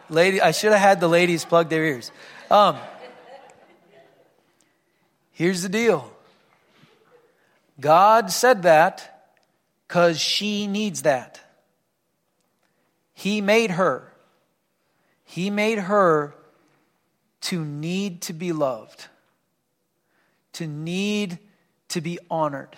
lady, 0.08 0.40
I 0.40 0.50
should 0.50 0.72
have 0.72 0.80
had 0.80 0.98
the 0.98 1.08
ladies 1.08 1.44
plug 1.44 1.68
their 1.68 1.84
ears. 1.84 2.10
Um, 2.50 2.78
here's 5.30 5.62
the 5.62 5.68
deal 5.68 6.10
God 7.78 8.32
said 8.32 8.64
that 8.64 9.13
because 9.86 10.20
she 10.20 10.66
needs 10.66 11.02
that. 11.02 11.40
He 13.12 13.40
made 13.40 13.70
her. 13.72 14.12
He 15.24 15.50
made 15.50 15.78
her 15.78 16.34
to 17.42 17.64
need 17.64 18.22
to 18.22 18.32
be 18.32 18.52
loved, 18.52 19.06
to 20.54 20.66
need 20.66 21.38
to 21.88 22.00
be 22.00 22.18
honored, 22.30 22.76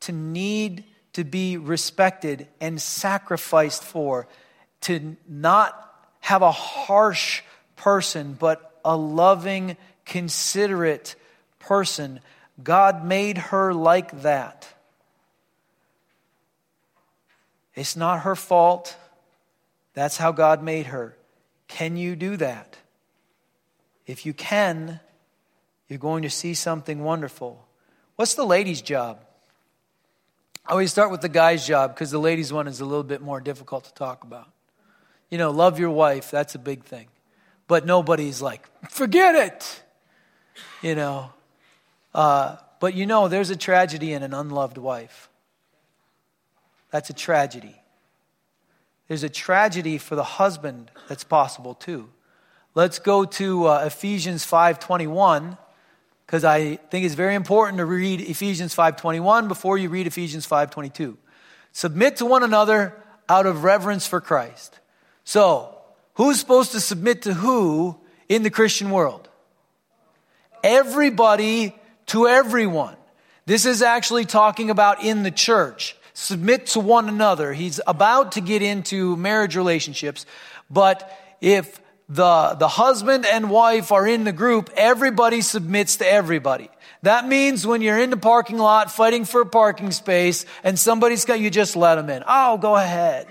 to 0.00 0.12
need 0.12 0.84
to 1.12 1.24
be 1.24 1.56
respected 1.56 2.48
and 2.60 2.80
sacrificed 2.80 3.82
for, 3.82 4.28
to 4.82 5.16
not 5.28 5.84
have 6.20 6.42
a 6.42 6.52
harsh 6.52 7.42
person, 7.76 8.36
but 8.38 8.80
a 8.84 8.96
loving, 8.96 9.76
considerate 10.04 11.14
person. 11.58 12.20
God 12.62 13.04
made 13.04 13.38
her 13.38 13.72
like 13.72 14.22
that. 14.22 14.68
It's 17.78 17.94
not 17.94 18.22
her 18.22 18.34
fault. 18.34 18.96
That's 19.94 20.16
how 20.16 20.32
God 20.32 20.64
made 20.64 20.86
her. 20.86 21.16
Can 21.68 21.96
you 21.96 22.16
do 22.16 22.36
that? 22.38 22.76
If 24.04 24.26
you 24.26 24.32
can, 24.32 24.98
you're 25.86 26.00
going 26.00 26.22
to 26.22 26.30
see 26.30 26.54
something 26.54 27.04
wonderful. 27.04 27.64
What's 28.16 28.34
the 28.34 28.44
lady's 28.44 28.82
job? 28.82 29.20
I 30.66 30.72
always 30.72 30.90
start 30.90 31.12
with 31.12 31.20
the 31.20 31.28
guy's 31.28 31.66
job 31.66 31.94
because 31.94 32.10
the 32.10 32.18
ladies' 32.18 32.52
one 32.52 32.66
is 32.66 32.80
a 32.80 32.84
little 32.84 33.04
bit 33.04 33.22
more 33.22 33.40
difficult 33.40 33.84
to 33.84 33.94
talk 33.94 34.24
about. 34.24 34.50
You 35.30 35.38
know, 35.38 35.52
love 35.52 35.78
your 35.78 35.90
wife, 35.90 36.32
that's 36.32 36.56
a 36.56 36.58
big 36.58 36.82
thing. 36.82 37.06
But 37.68 37.86
nobody's 37.86 38.42
like, 38.42 38.66
forget 38.90 39.36
it. 39.36 39.82
You 40.82 40.96
know. 40.96 41.32
Uh, 42.12 42.56
but 42.80 42.94
you 42.94 43.06
know, 43.06 43.28
there's 43.28 43.50
a 43.50 43.56
tragedy 43.56 44.14
in 44.14 44.24
an 44.24 44.34
unloved 44.34 44.78
wife. 44.78 45.28
That's 46.90 47.10
a 47.10 47.14
tragedy. 47.14 47.76
There's 49.08 49.22
a 49.22 49.28
tragedy 49.28 49.98
for 49.98 50.14
the 50.14 50.24
husband 50.24 50.90
that's 51.08 51.24
possible 51.24 51.74
too. 51.74 52.08
Let's 52.74 52.98
go 52.98 53.24
to 53.24 53.66
uh, 53.66 53.84
Ephesians 53.86 54.44
5:21 54.46 55.56
because 56.26 56.44
I 56.44 56.76
think 56.76 57.06
it's 57.06 57.14
very 57.14 57.34
important 57.34 57.78
to 57.78 57.86
read 57.86 58.20
Ephesians 58.20 58.74
5:21 58.74 59.48
before 59.48 59.78
you 59.78 59.88
read 59.88 60.06
Ephesians 60.06 60.46
5:22. 60.46 61.16
Submit 61.72 62.16
to 62.16 62.26
one 62.26 62.42
another 62.42 62.94
out 63.28 63.46
of 63.46 63.64
reverence 63.64 64.06
for 64.06 64.20
Christ. 64.20 64.78
So, 65.24 65.74
who's 66.14 66.38
supposed 66.38 66.72
to 66.72 66.80
submit 66.80 67.22
to 67.22 67.34
who 67.34 67.98
in 68.28 68.42
the 68.42 68.50
Christian 68.50 68.90
world? 68.90 69.28
Everybody 70.62 71.74
to 72.06 72.26
everyone. 72.26 72.96
This 73.46 73.64
is 73.64 73.80
actually 73.80 74.24
talking 74.24 74.70
about 74.70 75.02
in 75.02 75.22
the 75.22 75.30
church 75.30 75.96
submit 76.18 76.66
to 76.66 76.80
one 76.80 77.08
another. 77.08 77.52
He's 77.52 77.80
about 77.86 78.32
to 78.32 78.40
get 78.40 78.60
into 78.60 79.16
marriage 79.16 79.54
relationships, 79.56 80.26
but 80.68 81.16
if 81.40 81.80
the, 82.08 82.56
the 82.58 82.66
husband 82.66 83.24
and 83.24 83.50
wife 83.50 83.92
are 83.92 84.06
in 84.06 84.24
the 84.24 84.32
group, 84.32 84.68
everybody 84.76 85.42
submits 85.42 85.98
to 85.98 86.10
everybody. 86.10 86.70
That 87.02 87.28
means 87.28 87.64
when 87.64 87.82
you're 87.82 87.98
in 87.98 88.10
the 88.10 88.16
parking 88.16 88.58
lot 88.58 88.90
fighting 88.90 89.24
for 89.24 89.42
a 89.42 89.46
parking 89.46 89.92
space 89.92 90.44
and 90.64 90.76
somebody's 90.76 91.24
got, 91.24 91.38
you 91.38 91.50
just 91.50 91.76
let 91.76 91.94
them 91.94 92.10
in. 92.10 92.24
Oh, 92.26 92.58
go 92.58 92.74
ahead. 92.74 93.28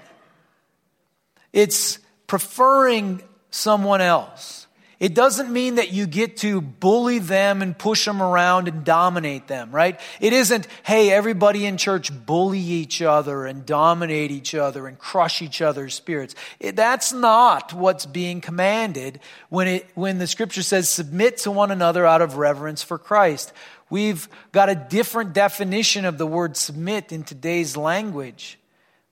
It's 1.51 1.99
preferring 2.27 3.21
someone 3.51 3.99
else. 3.99 4.66
It 4.99 5.13
doesn't 5.13 5.51
mean 5.51 5.75
that 5.75 5.93
you 5.93 6.07
get 6.07 6.37
to 6.37 6.59
bully 6.59 7.19
them 7.19 7.61
and 7.61 7.77
push 7.77 8.03
them 8.05 8.19
around 8.19 8.67
and 8.67 8.83
dominate 8.83 9.47
them, 9.47 9.69
right? 9.71 9.99
It 10.19 10.33
isn't, 10.33 10.67
hey, 10.81 11.11
everybody 11.11 11.67
in 11.67 11.77
church 11.77 12.11
bully 12.25 12.59
each 12.59 13.03
other 13.03 13.45
and 13.45 13.63
dominate 13.63 14.31
each 14.31 14.55
other 14.55 14.87
and 14.87 14.97
crush 14.97 15.43
each 15.43 15.61
other's 15.61 15.93
spirits. 15.93 16.33
It, 16.59 16.75
that's 16.75 17.13
not 17.13 17.73
what's 17.73 18.07
being 18.07 18.41
commanded 18.41 19.19
when 19.49 19.67
it, 19.67 19.87
when 19.93 20.17
the 20.17 20.25
scripture 20.25 20.63
says 20.63 20.89
submit 20.89 21.37
to 21.39 21.51
one 21.51 21.69
another 21.69 22.03
out 22.03 22.23
of 22.23 22.37
reverence 22.37 22.81
for 22.81 22.97
Christ. 22.97 23.53
We've 23.91 24.27
got 24.51 24.69
a 24.69 24.75
different 24.75 25.33
definition 25.33 26.05
of 26.05 26.17
the 26.17 26.27
word 26.27 26.57
submit 26.57 27.11
in 27.11 27.23
today's 27.23 27.77
language. 27.77 28.57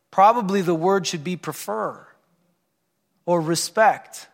Probably 0.10 0.62
the 0.62 0.74
word 0.74 1.06
should 1.06 1.24
be 1.24 1.38
prefer 1.38 2.08
or 3.28 3.40
respect. 3.40 4.28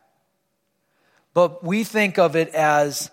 But 1.33 1.63
we 1.63 1.83
think 1.83 2.19
of 2.19 2.35
it 2.35 2.49
as 2.49 3.09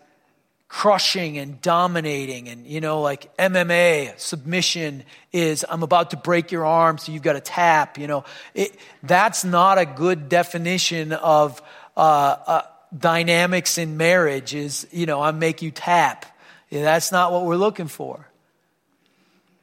crushing 0.69 1.39
and 1.39 1.63
dominating 1.63 2.47
and 2.51 2.67
you 2.67 2.79
know 2.79 3.01
like 3.01 3.35
MMA 3.39 4.19
submission 4.19 5.03
is 5.33 5.65
I'm 5.67 5.83
about 5.83 6.11
to 6.11 6.19
break 6.19 6.53
your 6.53 6.67
arm 6.67 6.99
so 6.99 7.11
you've 7.11 7.23
got 7.23 7.33
to 7.33 7.41
tap 7.41 7.97
you 7.97 8.07
know. 8.07 8.25
It, 8.55 8.77
that's 9.03 9.45
not 9.45 9.79
a 9.79 9.87
good 9.87 10.29
definition 10.29 11.15
of 11.15 11.63
uh, 11.97 12.01
uh, 12.01 12.63
dynamics 12.97 13.79
in 13.79 13.97
marriage 13.97 14.55
is 14.55 14.87
you 14.93 15.07
know 15.07 15.23
I 15.23 15.31
make 15.31 15.63
you 15.63 15.71
tap. 15.71 16.27
Yeah, 16.69 16.83
that's 16.83 17.13
not 17.13 17.33
what 17.33 17.47
we're 17.47 17.57
looking 17.57 17.89
for. 17.89 18.29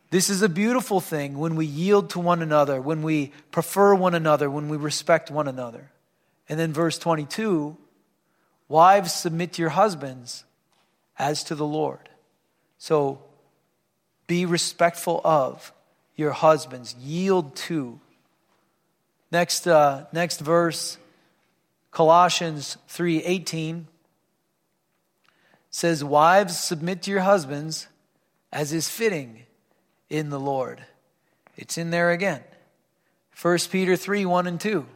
This 0.09 0.31
is 0.31 0.41
a 0.41 0.49
beautiful 0.49 1.01
thing 1.01 1.37
when 1.37 1.55
we 1.55 1.67
yield 1.67 2.11
to 2.11 2.19
one 2.19 2.41
another 2.41 2.81
when 2.81 3.03
we 3.03 3.31
prefer 3.51 3.93
one 3.93 4.15
another 4.15 4.49
when 4.49 4.69
we 4.69 4.77
respect 4.77 5.29
one 5.29 5.47
another. 5.47 5.91
And 6.49 6.59
then 6.59 6.73
verse 6.73 6.97
22 6.97 7.77
Wives, 8.67 9.13
submit 9.13 9.53
to 9.53 9.61
your 9.61 9.69
husbands 9.69 10.43
as 11.17 11.43
to 11.45 11.55
the 11.55 11.65
Lord. 11.65 12.09
So 12.77 13.21
be 14.27 14.45
respectful 14.45 15.21
of 15.23 15.71
your 16.15 16.31
husbands, 16.31 16.95
yield 16.95 17.55
to. 17.55 17.99
Next, 19.31 19.67
uh, 19.67 20.05
next 20.11 20.39
verse, 20.39 20.97
Colossians 21.91 22.77
3:18 22.87 23.87
says, 25.69 26.03
"Wives, 26.03 26.59
submit 26.59 27.03
to 27.03 27.11
your 27.11 27.21
husbands 27.21 27.87
as 28.51 28.73
is 28.73 28.89
fitting 28.89 29.45
in 30.09 30.29
the 30.29 30.39
Lord." 30.39 30.85
It's 31.55 31.77
in 31.77 31.89
there 31.89 32.11
again. 32.11 32.43
1 33.31 33.69
Peter 33.69 33.95
3, 33.95 34.25
1 34.25 34.47
and 34.47 34.59
2. 34.59 34.87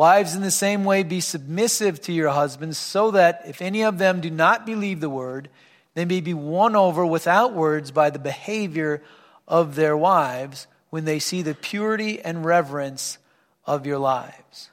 Wives, 0.00 0.34
in 0.34 0.40
the 0.40 0.50
same 0.50 0.84
way, 0.84 1.02
be 1.02 1.20
submissive 1.20 2.00
to 2.00 2.12
your 2.14 2.30
husbands, 2.30 2.78
so 2.78 3.10
that 3.10 3.42
if 3.46 3.60
any 3.60 3.82
of 3.82 3.98
them 3.98 4.22
do 4.22 4.30
not 4.30 4.64
believe 4.64 4.98
the 4.98 5.10
word, 5.10 5.50
they 5.92 6.06
may 6.06 6.22
be 6.22 6.32
won 6.32 6.74
over 6.74 7.04
without 7.04 7.52
words 7.52 7.90
by 7.90 8.08
the 8.08 8.18
behavior 8.18 9.02
of 9.46 9.74
their 9.74 9.94
wives 9.94 10.66
when 10.88 11.04
they 11.04 11.18
see 11.18 11.42
the 11.42 11.54
purity 11.54 12.18
and 12.18 12.46
reverence 12.46 13.18
of 13.66 13.84
your 13.84 13.98
lives. 13.98 14.70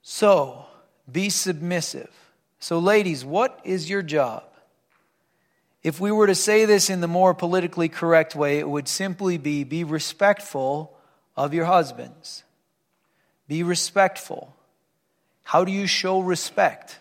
So, 0.00 0.64
be 1.12 1.28
submissive. 1.28 2.14
So, 2.60 2.78
ladies, 2.78 3.26
what 3.26 3.60
is 3.62 3.90
your 3.90 4.00
job? 4.00 4.44
If 5.82 6.00
we 6.00 6.10
were 6.10 6.28
to 6.28 6.34
say 6.34 6.64
this 6.64 6.88
in 6.88 7.02
the 7.02 7.08
more 7.08 7.34
politically 7.34 7.90
correct 7.90 8.34
way, 8.34 8.58
it 8.58 8.66
would 8.70 8.88
simply 8.88 9.36
be 9.36 9.64
be 9.64 9.84
respectful 9.84 10.96
of 11.36 11.52
your 11.52 11.66
husbands. 11.66 12.43
Be 13.46 13.62
respectful. 13.62 14.54
How 15.42 15.64
do 15.64 15.72
you 15.72 15.86
show 15.86 16.20
respect? 16.20 16.98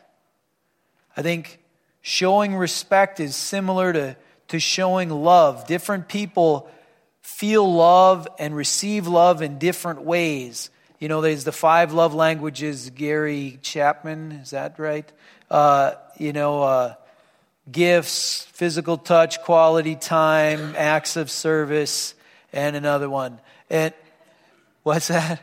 I 1.16 1.22
think 1.22 1.60
showing 2.02 2.56
respect 2.56 3.20
is 3.20 3.36
similar 3.36 3.94
to, 3.94 4.18
to 4.50 4.60
showing 4.60 5.10
love. 5.10 5.68
Different 5.68 6.08
people 6.08 6.70
feel 7.22 7.72
love 7.72 8.28
and 8.38 8.56
receive 8.56 9.08
love 9.08 9.42
in 9.42 9.58
different 9.58 10.02
ways. 10.02 10.70
You 11.00 11.08
know, 11.08 11.22
there's 11.22 11.46
the 11.46 11.52
five 11.52 11.94
love 11.94 12.14
languages, 12.14 12.90
Gary 12.90 13.60
Chapman, 13.62 14.34
is 14.34 14.52
that 14.52 14.78
right? 14.80 15.10
Uh, 15.50 15.94
you 16.18 16.34
know, 16.34 16.64
uh, 16.64 16.96
gifts, 17.72 18.44
physical 18.52 18.98
touch, 18.98 19.42
quality 19.42 19.96
time, 19.96 20.76
acts 20.78 21.16
of 21.16 21.32
service, 21.32 22.14
and 22.52 22.76
another 22.76 23.10
one. 23.10 23.40
And 23.70 23.94
what's 24.84 25.08
that? 25.08 25.42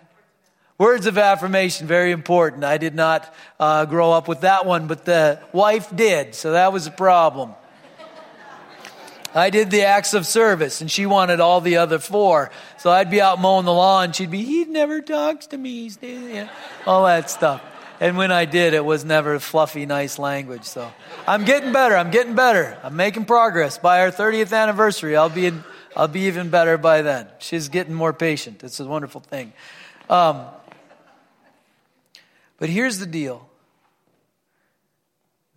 Words 0.81 1.05
of 1.05 1.19
affirmation, 1.19 1.87
very 1.87 2.11
important. 2.11 2.65
I 2.65 2.79
did 2.79 2.95
not 2.95 3.35
uh, 3.59 3.85
grow 3.85 4.13
up 4.13 4.29
with 4.29 4.41
that 4.41 4.65
one, 4.65 4.87
but 4.87 5.05
the 5.05 5.39
wife 5.53 5.95
did, 5.95 6.35
so 6.35 6.53
that 6.53 6.73
was 6.73 6.87
a 6.87 6.91
problem. 6.91 7.53
I 9.35 9.51
did 9.51 9.71
the 9.71 9.83
acts 9.83 10.15
of 10.15 10.27
service, 10.27 10.81
and 10.81 10.91
she 10.91 11.05
wanted 11.05 11.39
all 11.39 11.61
the 11.61 11.77
other 11.77 11.99
four. 11.99 12.51
So 12.79 12.91
I'd 12.91 13.11
be 13.11 13.21
out 13.21 13.39
mowing 13.39 13.67
the 13.67 13.75
lawn, 13.75 14.13
she'd 14.13 14.31
be, 14.31 14.43
he 14.43 14.65
never 14.65 15.03
talks 15.03 15.49
to 15.49 15.59
me, 15.59 15.83
he's, 15.83 15.99
you 16.01 16.49
all 16.87 17.05
that 17.05 17.29
stuff. 17.29 17.63
And 18.01 18.17
when 18.17 18.33
I 18.33 18.47
did, 18.47 18.73
it 18.73 18.83
was 18.83 19.05
never 19.05 19.39
fluffy, 19.39 19.85
nice 19.85 20.19
language. 20.19 20.65
So 20.65 20.91
I'm 21.27 21.45
getting 21.45 21.75
better. 21.75 21.95
I'm 21.95 22.11
getting 22.11 22.35
better. 22.35 22.79
I'm 22.83 22.97
making 22.97 23.27
progress. 23.27 23.77
By 23.77 24.01
our 24.01 24.11
30th 24.11 24.57
anniversary, 24.57 25.15
I'll 25.15 25.29
be 25.29 25.45
in, 25.45 25.63
I'll 25.95 26.09
be 26.09 26.21
even 26.21 26.49
better 26.49 26.79
by 26.79 27.03
then. 27.03 27.27
She's 27.39 27.69
getting 27.69 27.93
more 27.93 28.15
patient. 28.15 28.65
It's 28.65 28.81
a 28.81 28.87
wonderful 28.87 29.21
thing. 29.21 29.53
Um, 30.09 30.47
but 32.61 32.69
here's 32.69 32.99
the 32.99 33.07
deal 33.07 33.49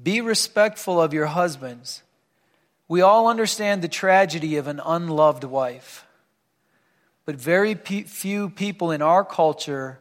be 0.02 0.22
respectful 0.22 1.00
of 1.00 1.14
your 1.14 1.28
husbands. 1.28 2.02
We 2.88 3.02
all 3.02 3.28
understand 3.28 3.82
the 3.82 3.88
tragedy 3.88 4.58
of 4.58 4.68
an 4.68 4.82
unloved 4.84 5.44
wife, 5.44 6.06
but 7.26 7.36
very 7.36 7.76
few 7.76 8.50
people 8.50 8.92
in 8.92 9.02
our 9.02 9.24
culture 9.24 10.00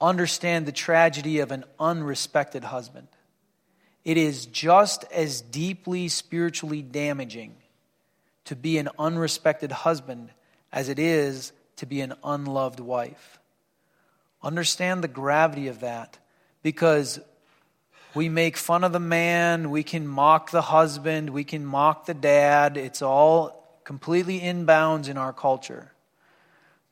understand 0.00 0.66
the 0.66 0.72
tragedy 0.72 1.40
of 1.40 1.50
an 1.50 1.64
unrespected 1.78 2.64
husband. 2.64 3.08
It 4.04 4.16
is 4.16 4.46
just 4.46 5.04
as 5.12 5.40
deeply 5.40 6.08
spiritually 6.08 6.82
damaging 6.82 7.54
to 8.46 8.56
be 8.56 8.78
an 8.78 8.88
unrespected 8.98 9.70
husband 9.70 10.30
as 10.72 10.88
it 10.88 10.98
is 10.98 11.52
to 11.76 11.86
be 11.86 12.00
an 12.00 12.14
unloved 12.24 12.80
wife. 12.80 13.38
Understand 14.42 15.04
the 15.04 15.08
gravity 15.08 15.68
of 15.68 15.80
that 15.80 16.18
because 16.62 17.20
we 18.14 18.28
make 18.28 18.56
fun 18.56 18.84
of 18.84 18.92
the 18.92 19.00
man, 19.00 19.70
we 19.70 19.82
can 19.82 20.06
mock 20.06 20.50
the 20.50 20.62
husband, 20.62 21.30
we 21.30 21.44
can 21.44 21.64
mock 21.64 22.06
the 22.06 22.14
dad. 22.14 22.76
It's 22.76 23.02
all 23.02 23.80
completely 23.84 24.40
inbounds 24.40 25.08
in 25.08 25.16
our 25.16 25.32
culture. 25.32 25.92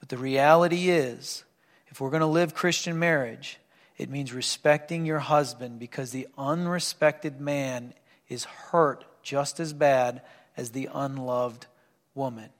But 0.00 0.08
the 0.08 0.18
reality 0.18 0.90
is, 0.90 1.44
if 1.88 2.00
we're 2.00 2.10
going 2.10 2.20
to 2.20 2.26
live 2.26 2.54
Christian 2.54 2.98
marriage, 2.98 3.58
it 3.96 4.08
means 4.08 4.32
respecting 4.32 5.04
your 5.04 5.18
husband 5.18 5.80
because 5.80 6.12
the 6.12 6.28
unrespected 6.38 7.40
man 7.40 7.94
is 8.28 8.44
hurt 8.44 9.04
just 9.22 9.58
as 9.58 9.72
bad 9.72 10.22
as 10.56 10.70
the 10.70 10.88
unloved 10.92 11.66
woman. 12.14 12.50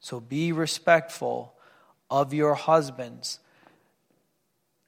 So 0.00 0.20
be 0.20 0.52
respectful 0.52 1.54
of 2.10 2.32
your 2.32 2.54
husbands. 2.54 3.40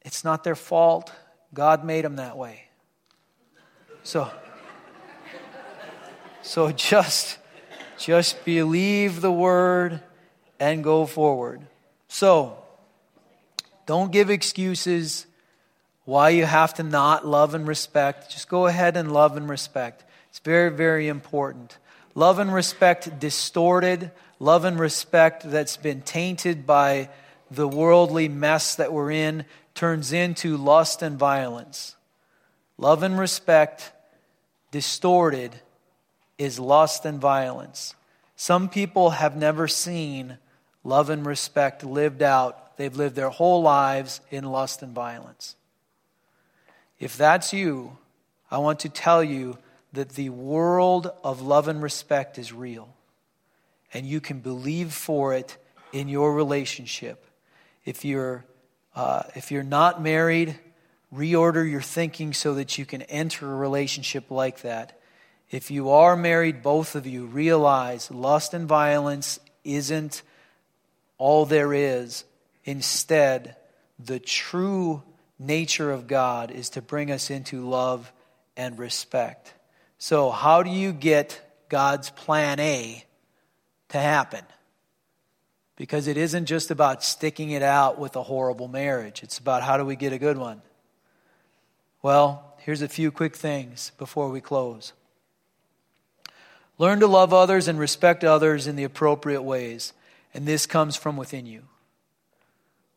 It's 0.03 0.25
not 0.25 0.45
their 0.45 0.55
fault. 0.55 1.13
God 1.53 1.85
made 1.85 2.05
them 2.05 2.17
that 2.17 2.37
way. 2.37 2.65
So, 4.03 4.31
so 6.43 6.73
just, 6.73 7.39
just 7.99 8.45
believe 8.45 9.21
the 9.21 9.33
word 9.33 10.01
and 10.59 10.83
go 10.85 11.07
forward. 11.07 11.67
So, 12.09 12.59
don't 13.87 14.13
give 14.13 14.31
excuses 14.31 15.27
why 16.05 16.31
you 16.31 16.45
have 16.45 16.75
to 16.75 16.83
not 16.83 17.27
love 17.27 17.55
and 17.55 17.67
respect. 17.67 18.31
Just 18.31 18.49
go 18.49 18.67
ahead 18.67 18.97
and 18.97 19.13
love 19.13 19.37
and 19.37 19.49
respect. 19.49 20.05
It's 20.29 20.39
very, 20.39 20.71
very 20.71 21.09
important. 21.09 21.79
Love 22.15 22.39
and 22.39 22.53
respect 22.53 23.21
distorted, 23.21 24.11
love 24.39 24.65
and 24.65 24.79
respect 24.79 25.43
that's 25.45 25.77
been 25.77 26.03
tainted 26.03 26.67
by 26.67 27.09
the 27.51 27.69
worldly 27.69 28.29
mess 28.29 28.77
that 28.77 28.93
we're 28.93 29.11
in 29.11 29.45
turns 29.81 30.13
into 30.13 30.59
lust 30.59 31.01
and 31.01 31.19
violence. 31.19 31.97
Love 32.77 33.03
and 33.03 33.19
respect, 33.19 33.93
distorted, 34.71 35.59
is 36.37 36.61
lust 36.61 37.07
and 37.07 37.19
violence. 37.19 37.95
Some 38.37 38.69
people 38.69 39.09
have 39.09 39.39
never 39.39 39.67
seen 39.67 40.37
love 40.85 41.09
and 41.09 41.25
respect 41.25 41.83
lived 41.83 42.21
out. 42.21 42.77
They've 42.77 42.95
lived 42.95 43.17
their 43.17 43.31
whole 43.31 43.63
lives 43.63 44.21
in 44.31 44.45
lust 44.45 44.83
and 44.83 44.93
violence. 44.93 45.57
If 46.99 47.17
that's 47.17 47.55
you, 47.55 47.97
I 48.51 48.59
want 48.59 48.81
to 48.81 48.91
tell 48.91 49.25
you 49.25 49.57
that 49.95 50.11
the 50.11 50.29
world 50.29 51.11
of 51.25 51.41
love 51.41 51.69
and 51.69 51.83
respect 51.83 52.39
is 52.39 52.53
real. 52.53 52.95
And 53.95 54.05
you 54.05 54.21
can 54.21 54.41
believe 54.41 54.93
for 54.93 55.33
it 55.33 55.57
in 55.91 56.07
your 56.07 56.35
relationship. 56.35 57.25
If 57.87 58.05
you're 58.05 58.45
uh, 58.95 59.23
if 59.35 59.51
you're 59.51 59.63
not 59.63 60.03
married, 60.03 60.59
reorder 61.15 61.69
your 61.69 61.81
thinking 61.81 62.33
so 62.33 62.55
that 62.55 62.79
you 62.79 62.87
can 62.87 63.03
enter 63.03 63.51
a 63.51 63.55
relationship 63.55 64.31
like 64.31 64.63
that. 64.63 64.99
If 65.51 65.71
you 65.71 65.91
are 65.91 66.17
married, 66.17 66.63
both 66.63 66.95
of 66.95 67.07
you 67.07 67.27
realize 67.27 68.11
lust 68.11 68.55
and 68.55 68.69
violence 68.69 69.41
isn't 69.65 70.23
all 71.19 71.45
there 71.45 71.75
is. 71.75 72.25
Instead, 72.65 73.57
the 73.99 74.21
true 74.21 75.03
nature 75.39 75.91
of 75.91 76.07
God 76.07 76.51
is 76.51 76.71
to 76.71 76.83
bring 76.83 77.11
us 77.11 77.31
into 77.31 77.69
love 77.69 78.13
and 78.57 78.79
respect. 78.79 79.53
So, 79.99 80.31
how 80.31 80.63
do 80.63 80.71
you 80.71 80.93
get 80.93 81.41
God's 81.69 82.11
plan 82.11 82.61
A 82.61 83.05
to 83.89 83.99
happen? 83.99 84.45
Because 85.81 86.09
it 86.09 86.19
isn't 86.19 86.45
just 86.45 86.71
about 86.71 87.03
sticking 87.03 87.53
it 87.53 87.63
out 87.63 87.99
with 87.99 88.15
a 88.15 88.23
horrible 88.23 88.69
marriage, 88.69 89.23
it's 89.23 89.39
about 89.39 89.63
how 89.63 89.79
do 89.79 89.85
we 89.87 89.97
get 89.97 90.13
a 90.13 90.19
good 90.19 90.37
one. 90.37 90.61
Well, 92.03 92.55
here's 92.59 92.83
a 92.83 92.89
few 92.89 93.11
quick 93.11 93.35
things 93.35 93.91
before 93.97 94.29
we 94.29 94.43
close. 94.43 94.93
Learn 96.77 97.01
to 97.01 97.07
love 97.07 97.33
others 97.33 97.67
and 97.67 97.79
respect 97.79 98.25
others 98.25 98.67
in 98.67 98.77
the 98.77 98.85
appropriate 98.85 99.41
ways, 99.41 99.95
and 100.35 100.45
this 100.45 100.67
comes 100.67 100.97
from 100.97 101.17
within 101.17 101.47
you. 101.47 101.63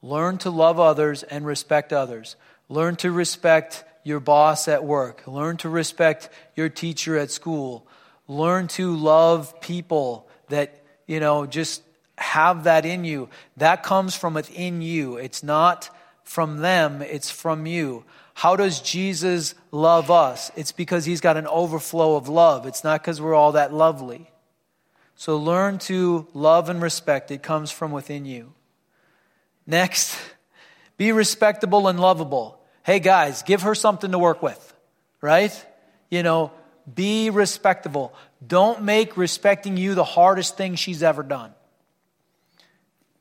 Learn 0.01 0.37
to 0.39 0.49
love 0.49 0.77
others 0.77 1.23
and 1.23 1.45
respect 1.45 1.93
others. 1.93 2.35
Learn 2.67 2.97
to 2.97 3.13
respect 3.13 3.85
your 4.03 4.19
boss 4.19 4.67
at 4.67 4.83
work. 4.83 5.25
Learn 5.25 5.55
to 5.55 5.69
respect 5.69 6.27
your 6.53 6.67
teacher 6.67 7.17
at 7.17 7.31
school. 7.31 7.87
Learn 8.27 8.67
to 8.67 8.93
love 8.93 9.61
people 9.61 10.27
that, 10.49 10.83
you 11.07 11.21
know, 11.21 11.45
just 11.45 11.81
have 12.17 12.65
that 12.65 12.85
in 12.85 13.03
you. 13.05 13.29
That 13.57 13.83
comes 13.83 14.15
from 14.15 14.33
within 14.33 14.81
you. 14.81 15.17
It's 15.17 15.43
not 15.43 15.89
from 16.23 16.57
them, 16.57 17.01
it's 17.01 17.29
from 17.29 17.65
you. 17.65 18.05
How 18.33 18.55
does 18.55 18.79
Jesus 18.79 19.53
love 19.71 20.09
us? 20.09 20.51
It's 20.55 20.71
because 20.71 21.05
he's 21.05 21.21
got 21.21 21.37
an 21.37 21.47
overflow 21.47 22.15
of 22.15 22.27
love. 22.27 22.65
It's 22.65 22.83
not 22.83 23.01
because 23.01 23.21
we're 23.21 23.35
all 23.35 23.51
that 23.51 23.73
lovely. 23.73 24.31
So 25.15 25.37
learn 25.37 25.77
to 25.79 26.27
love 26.33 26.69
and 26.69 26.81
respect. 26.81 27.29
It 27.29 27.43
comes 27.43 27.69
from 27.69 27.91
within 27.91 28.25
you. 28.25 28.53
Next, 29.67 30.17
be 30.97 31.11
respectable 31.11 31.87
and 31.87 31.99
lovable. 31.99 32.59
Hey 32.83 32.99
guys, 32.99 33.43
give 33.43 33.61
her 33.61 33.75
something 33.75 34.11
to 34.11 34.19
work 34.19 34.41
with, 34.41 34.73
right? 35.21 35.53
You 36.09 36.23
know, 36.23 36.51
be 36.93 37.29
respectable. 37.29 38.13
Don't 38.45 38.81
make 38.81 39.15
respecting 39.15 39.77
you 39.77 39.95
the 39.95 40.03
hardest 40.03 40.57
thing 40.57 40.75
she's 40.75 41.03
ever 41.03 41.23
done. 41.23 41.53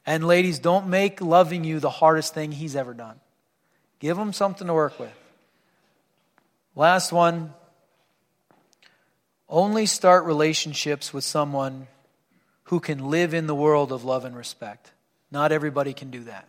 And 0.04 0.26
ladies, 0.26 0.58
don't 0.58 0.88
make 0.88 1.20
loving 1.20 1.64
you 1.64 1.78
the 1.78 1.90
hardest 1.90 2.34
thing 2.34 2.52
he's 2.52 2.74
ever 2.76 2.94
done. 2.94 3.20
Give 4.00 4.18
him 4.18 4.32
something 4.32 4.66
to 4.66 4.74
work 4.74 4.98
with. 4.98 5.12
Last 6.74 7.12
one 7.12 7.54
only 9.48 9.86
start 9.86 10.24
relationships 10.24 11.12
with 11.12 11.24
someone 11.24 11.86
who 12.64 12.80
can 12.80 13.10
live 13.10 13.34
in 13.34 13.46
the 13.46 13.54
world 13.54 13.92
of 13.92 14.02
love 14.02 14.24
and 14.24 14.34
respect. 14.34 14.92
Not 15.30 15.52
everybody 15.52 15.92
can 15.92 16.10
do 16.10 16.24
that. 16.24 16.48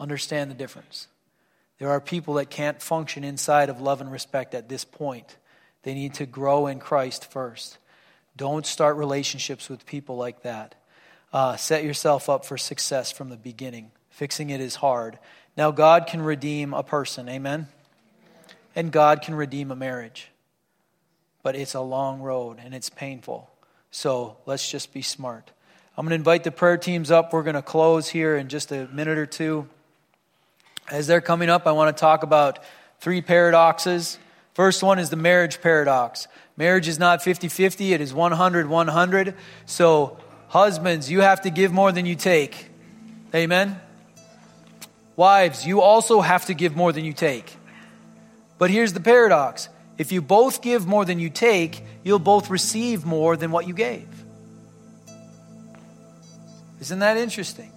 Understand 0.00 0.50
the 0.50 0.54
difference. 0.54 1.08
There 1.78 1.90
are 1.90 2.00
people 2.00 2.34
that 2.34 2.50
can't 2.50 2.80
function 2.80 3.24
inside 3.24 3.68
of 3.68 3.80
love 3.80 4.00
and 4.00 4.10
respect 4.10 4.54
at 4.54 4.68
this 4.68 4.84
point. 4.84 5.36
They 5.82 5.94
need 5.94 6.14
to 6.14 6.26
grow 6.26 6.66
in 6.66 6.80
Christ 6.80 7.30
first. 7.30 7.78
Don't 8.36 8.66
start 8.66 8.96
relationships 8.96 9.68
with 9.68 9.86
people 9.86 10.16
like 10.16 10.42
that. 10.42 10.74
Uh, 11.32 11.56
set 11.56 11.84
yourself 11.84 12.28
up 12.28 12.44
for 12.44 12.56
success 12.56 13.12
from 13.12 13.28
the 13.28 13.36
beginning. 13.36 13.90
Fixing 14.10 14.50
it 14.50 14.60
is 14.60 14.76
hard. 14.76 15.18
Now, 15.56 15.70
God 15.70 16.06
can 16.06 16.22
redeem 16.22 16.72
a 16.72 16.82
person, 16.82 17.28
amen? 17.28 17.68
And 18.74 18.90
God 18.90 19.22
can 19.22 19.34
redeem 19.34 19.70
a 19.70 19.76
marriage. 19.76 20.30
But 21.42 21.56
it's 21.56 21.74
a 21.74 21.80
long 21.80 22.20
road 22.20 22.58
and 22.62 22.74
it's 22.74 22.90
painful. 22.90 23.50
So 23.90 24.36
let's 24.46 24.70
just 24.70 24.92
be 24.92 25.02
smart. 25.02 25.50
I'm 25.96 26.04
going 26.04 26.10
to 26.10 26.16
invite 26.16 26.44
the 26.44 26.50
prayer 26.50 26.76
teams 26.76 27.10
up. 27.10 27.32
We're 27.32 27.42
going 27.42 27.56
to 27.56 27.62
close 27.62 28.08
here 28.08 28.36
in 28.36 28.48
just 28.48 28.70
a 28.70 28.86
minute 28.88 29.18
or 29.18 29.26
two. 29.26 29.68
As 30.90 31.06
they're 31.06 31.20
coming 31.20 31.50
up, 31.50 31.66
I 31.66 31.72
want 31.72 31.94
to 31.94 32.00
talk 32.00 32.22
about 32.22 32.60
three 33.00 33.20
paradoxes. 33.20 34.18
First 34.54 34.82
one 34.82 34.98
is 34.98 35.10
the 35.10 35.16
marriage 35.16 35.60
paradox. 35.60 36.28
Marriage 36.56 36.88
is 36.88 36.98
not 36.98 37.22
50 37.22 37.48
50, 37.48 37.92
it 37.92 38.00
is 38.00 38.14
100 38.14 38.68
100. 38.68 39.34
So, 39.66 40.18
husbands, 40.48 41.10
you 41.10 41.20
have 41.20 41.42
to 41.42 41.50
give 41.50 41.72
more 41.72 41.92
than 41.92 42.06
you 42.06 42.14
take. 42.14 42.68
Amen? 43.34 43.80
Wives, 45.16 45.66
you 45.66 45.80
also 45.80 46.20
have 46.20 46.46
to 46.46 46.54
give 46.54 46.76
more 46.76 46.92
than 46.92 47.04
you 47.04 47.12
take. 47.12 47.56
But 48.58 48.70
here's 48.70 48.92
the 48.92 49.00
paradox 49.00 49.68
if 49.98 50.12
you 50.12 50.22
both 50.22 50.62
give 50.62 50.86
more 50.86 51.04
than 51.04 51.18
you 51.18 51.28
take, 51.28 51.82
you'll 52.04 52.20
both 52.20 52.50
receive 52.50 53.04
more 53.04 53.36
than 53.36 53.50
what 53.50 53.66
you 53.66 53.74
gave. 53.74 54.06
Isn't 56.80 57.00
that 57.00 57.16
interesting? 57.16 57.72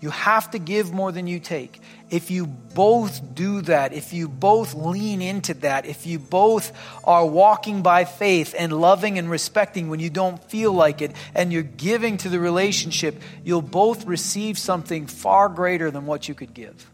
You 0.00 0.08
have 0.10 0.50
to 0.52 0.58
give 0.58 0.92
more 0.92 1.12
than 1.12 1.26
you 1.26 1.40
take. 1.40 1.78
If 2.08 2.30
you 2.30 2.46
both 2.46 3.34
do 3.34 3.60
that, 3.62 3.92
if 3.92 4.14
you 4.14 4.28
both 4.28 4.72
lean 4.74 5.20
into 5.20 5.52
that, 5.54 5.84
if 5.84 6.06
you 6.06 6.18
both 6.18 6.72
are 7.04 7.26
walking 7.26 7.82
by 7.82 8.06
faith 8.06 8.54
and 8.58 8.72
loving 8.72 9.18
and 9.18 9.30
respecting 9.30 9.90
when 9.90 10.00
you 10.00 10.08
don't 10.08 10.42
feel 10.44 10.72
like 10.72 11.02
it, 11.02 11.12
and 11.34 11.52
you're 11.52 11.62
giving 11.62 12.16
to 12.18 12.30
the 12.30 12.40
relationship, 12.40 13.20
you'll 13.44 13.60
both 13.60 14.06
receive 14.06 14.58
something 14.58 15.06
far 15.06 15.50
greater 15.50 15.90
than 15.90 16.06
what 16.06 16.28
you 16.28 16.34
could 16.34 16.54
give. 16.54 16.90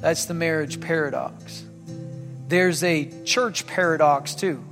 That's 0.00 0.26
the 0.26 0.34
marriage 0.34 0.80
paradox. 0.80 1.64
There's 2.46 2.84
a 2.84 3.10
church 3.24 3.66
paradox 3.66 4.36
too. 4.36 4.64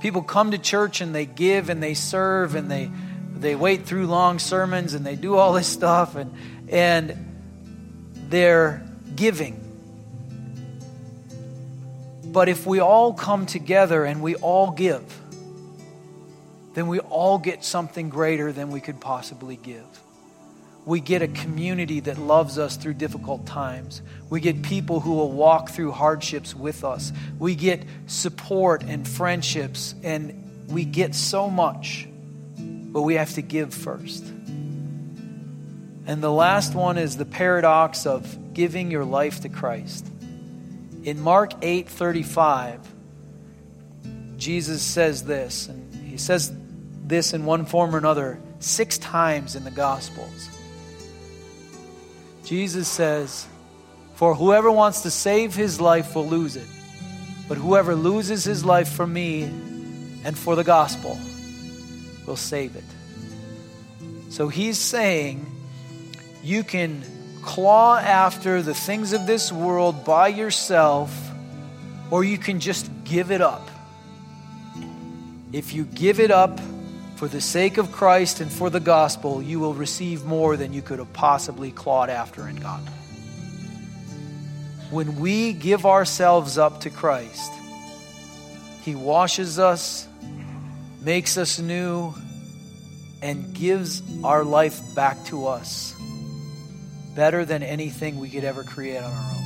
People 0.00 0.22
come 0.22 0.52
to 0.52 0.58
church 0.58 1.00
and 1.00 1.12
they 1.12 1.26
give 1.26 1.68
and 1.68 1.82
they 1.82 1.94
serve 1.94 2.54
and 2.54 2.70
they 2.70 2.90
they 3.40 3.54
wait 3.54 3.86
through 3.86 4.06
long 4.06 4.38
sermons 4.38 4.94
and 4.94 5.04
they 5.04 5.16
do 5.16 5.36
all 5.36 5.52
this 5.52 5.66
stuff 5.66 6.16
and 6.16 6.34
and 6.68 7.16
they're 8.28 8.86
giving. 9.16 9.56
But 12.24 12.48
if 12.48 12.64
we 12.64 12.78
all 12.78 13.12
come 13.12 13.46
together 13.46 14.04
and 14.04 14.22
we 14.22 14.36
all 14.36 14.70
give, 14.70 15.02
then 16.74 16.86
we 16.86 17.00
all 17.00 17.38
get 17.38 17.64
something 17.64 18.08
greater 18.08 18.52
than 18.52 18.70
we 18.70 18.80
could 18.80 19.00
possibly 19.00 19.56
give. 19.56 19.84
We 20.86 21.00
get 21.00 21.22
a 21.22 21.28
community 21.28 22.00
that 22.00 22.18
loves 22.18 22.58
us 22.58 22.76
through 22.76 22.94
difficult 22.94 23.46
times. 23.46 24.00
We 24.30 24.40
get 24.40 24.62
people 24.62 25.00
who 25.00 25.14
will 25.14 25.32
walk 25.32 25.70
through 25.70 25.92
hardships 25.92 26.54
with 26.54 26.84
us. 26.84 27.12
We 27.38 27.54
get 27.54 27.82
support 28.06 28.84
and 28.84 29.06
friendships, 29.06 29.94
and 30.02 30.66
we 30.68 30.84
get 30.84 31.14
so 31.14 31.50
much, 31.50 32.08
but 32.92 33.02
we 33.02 33.14
have 33.14 33.32
to 33.34 33.42
give 33.42 33.72
first. 33.72 34.24
And 36.06 36.22
the 36.22 36.32
last 36.32 36.74
one 36.74 36.98
is 36.98 37.16
the 37.16 37.24
paradox 37.24 38.04
of 38.04 38.52
giving 38.52 38.90
your 38.90 39.04
life 39.04 39.40
to 39.42 39.48
Christ. 39.48 40.06
In 41.04 41.20
Mark 41.20 41.60
8:35, 41.62 42.80
Jesus 44.36 44.82
says 44.82 45.22
this, 45.22 45.68
and 45.68 45.94
he 46.04 46.16
says 46.16 46.52
this 47.06 47.32
in 47.32 47.44
one 47.44 47.64
form 47.64 47.94
or 47.94 47.98
another 47.98 48.40
6 48.58 48.98
times 48.98 49.54
in 49.54 49.64
the 49.64 49.70
gospels. 49.70 50.48
Jesus 52.44 52.88
says, 52.88 53.46
For 54.14 54.34
whoever 54.34 54.70
wants 54.70 55.02
to 55.02 55.10
save 55.10 55.54
his 55.54 55.80
life 55.80 56.14
will 56.14 56.26
lose 56.26 56.56
it, 56.56 56.66
but 57.48 57.56
whoever 57.56 57.94
loses 57.94 58.44
his 58.44 58.64
life 58.64 58.90
for 58.90 59.06
me 59.06 59.44
and 60.24 60.36
for 60.36 60.56
the 60.56 60.64
gospel 60.64 61.18
will 62.30 62.36
save 62.36 62.76
it. 62.76 62.84
So 64.30 64.46
he's 64.46 64.78
saying, 64.78 65.44
You 66.44 66.62
can 66.62 67.02
claw 67.42 67.98
after 67.98 68.62
the 68.62 68.72
things 68.72 69.12
of 69.12 69.26
this 69.26 69.50
world 69.50 70.04
by 70.04 70.28
yourself, 70.28 71.12
or 72.08 72.22
you 72.22 72.38
can 72.38 72.60
just 72.60 72.88
give 73.02 73.32
it 73.32 73.40
up. 73.40 73.68
If 75.52 75.74
you 75.74 75.84
give 75.84 76.20
it 76.20 76.30
up, 76.30 76.60
for 77.16 77.26
the 77.28 77.40
sake 77.40 77.76
of 77.76 77.92
Christ 77.92 78.40
and 78.40 78.50
for 78.50 78.70
the 78.70 78.80
gospel, 78.80 79.42
you 79.42 79.60
will 79.60 79.74
receive 79.74 80.24
more 80.24 80.56
than 80.56 80.72
you 80.72 80.80
could 80.80 81.00
have 81.00 81.12
possibly 81.12 81.70
clawed 81.70 82.08
after 82.08 82.48
in 82.48 82.56
God. 82.56 82.80
When 84.90 85.20
we 85.20 85.52
give 85.52 85.84
ourselves 85.84 86.56
up 86.56 86.80
to 86.82 86.90
Christ, 86.90 87.52
He 88.82 88.94
washes 88.94 89.58
us, 89.58 90.08
makes 91.02 91.36
us 91.36 91.58
new, 91.58 92.14
and 93.22 93.54
gives 93.54 94.02
our 94.24 94.44
life 94.44 94.80
back 94.94 95.22
to 95.26 95.46
us 95.46 95.94
better 97.14 97.44
than 97.44 97.62
anything 97.62 98.18
we 98.18 98.30
could 98.30 98.44
ever 98.44 98.64
create 98.64 98.98
on 98.98 99.12
our 99.12 99.30
own. 99.32 99.36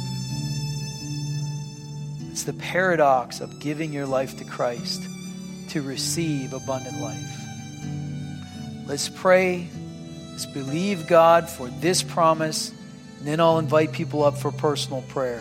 It's 2.30 2.44
the 2.44 2.52
paradox 2.52 3.40
of 3.40 3.58
giving 3.60 3.92
your 3.92 4.06
life 4.06 4.38
to 4.38 4.44
Christ 4.44 5.02
to 5.70 5.82
receive 5.82 6.52
abundant 6.52 7.00
life. 7.00 7.40
Let's 8.86 9.08
pray. 9.08 9.68
Let's 10.30 10.46
believe 10.46 11.06
God 11.06 11.48
for 11.48 11.68
this 11.68 12.02
promise. 12.02 12.70
And 13.18 13.26
then 13.26 13.40
I'll 13.40 13.58
invite 13.58 13.92
people 13.92 14.22
up 14.24 14.36
for 14.36 14.52
personal 14.52 15.02
prayer. 15.02 15.40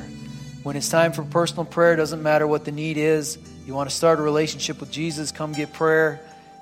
When 0.64 0.76
it's 0.76 0.90
time 0.90 1.12
for 1.12 1.24
personal 1.24 1.66
prayer, 1.66 1.94
it 1.94 1.98
doesn't 1.98 2.24
matter 2.24 2.48
what 2.48 2.64
the 2.64 2.72
need 2.72 2.98
is. 2.98 3.38
You 3.66 3.74
want 3.74 3.90
to 3.90 3.96
start 3.96 4.20
a 4.20 4.22
relationship 4.22 4.80
with 4.80 4.92
Jesus, 4.92 5.32
come 5.32 5.54
get 5.54 5.72
prayer. 5.72 6.20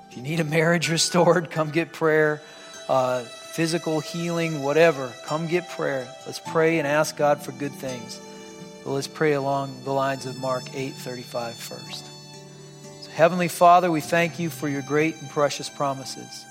If 0.08 0.16
you 0.16 0.22
need 0.22 0.38
a 0.40 0.44
marriage 0.44 0.88
restored, 0.98 1.50
come 1.50 1.70
get 1.70 1.92
prayer. 1.92 2.40
Uh, 2.88 3.22
physical 3.22 4.00
healing, 4.00 4.62
whatever, 4.62 5.12
come 5.26 5.46
get 5.46 5.68
prayer. 5.70 6.06
Let's 6.26 6.38
pray 6.38 6.78
and 6.78 6.86
ask 6.86 7.16
God 7.16 7.42
for 7.42 7.52
good 7.52 7.72
things. 7.72 8.20
But 8.84 8.92
let's 8.92 9.08
pray 9.08 9.32
along 9.32 9.84
the 9.84 9.92
lines 9.92 10.26
of 10.26 10.38
Mark 10.40 10.64
8 10.74 10.92
35 10.94 11.54
first. 11.54 12.06
So, 13.02 13.10
Heavenly 13.10 13.48
Father, 13.48 13.90
we 13.90 14.00
thank 14.00 14.38
you 14.38 14.48
for 14.50 14.68
your 14.68 14.82
great 14.82 15.20
and 15.20 15.28
precious 15.30 15.68
promises. 15.68 16.44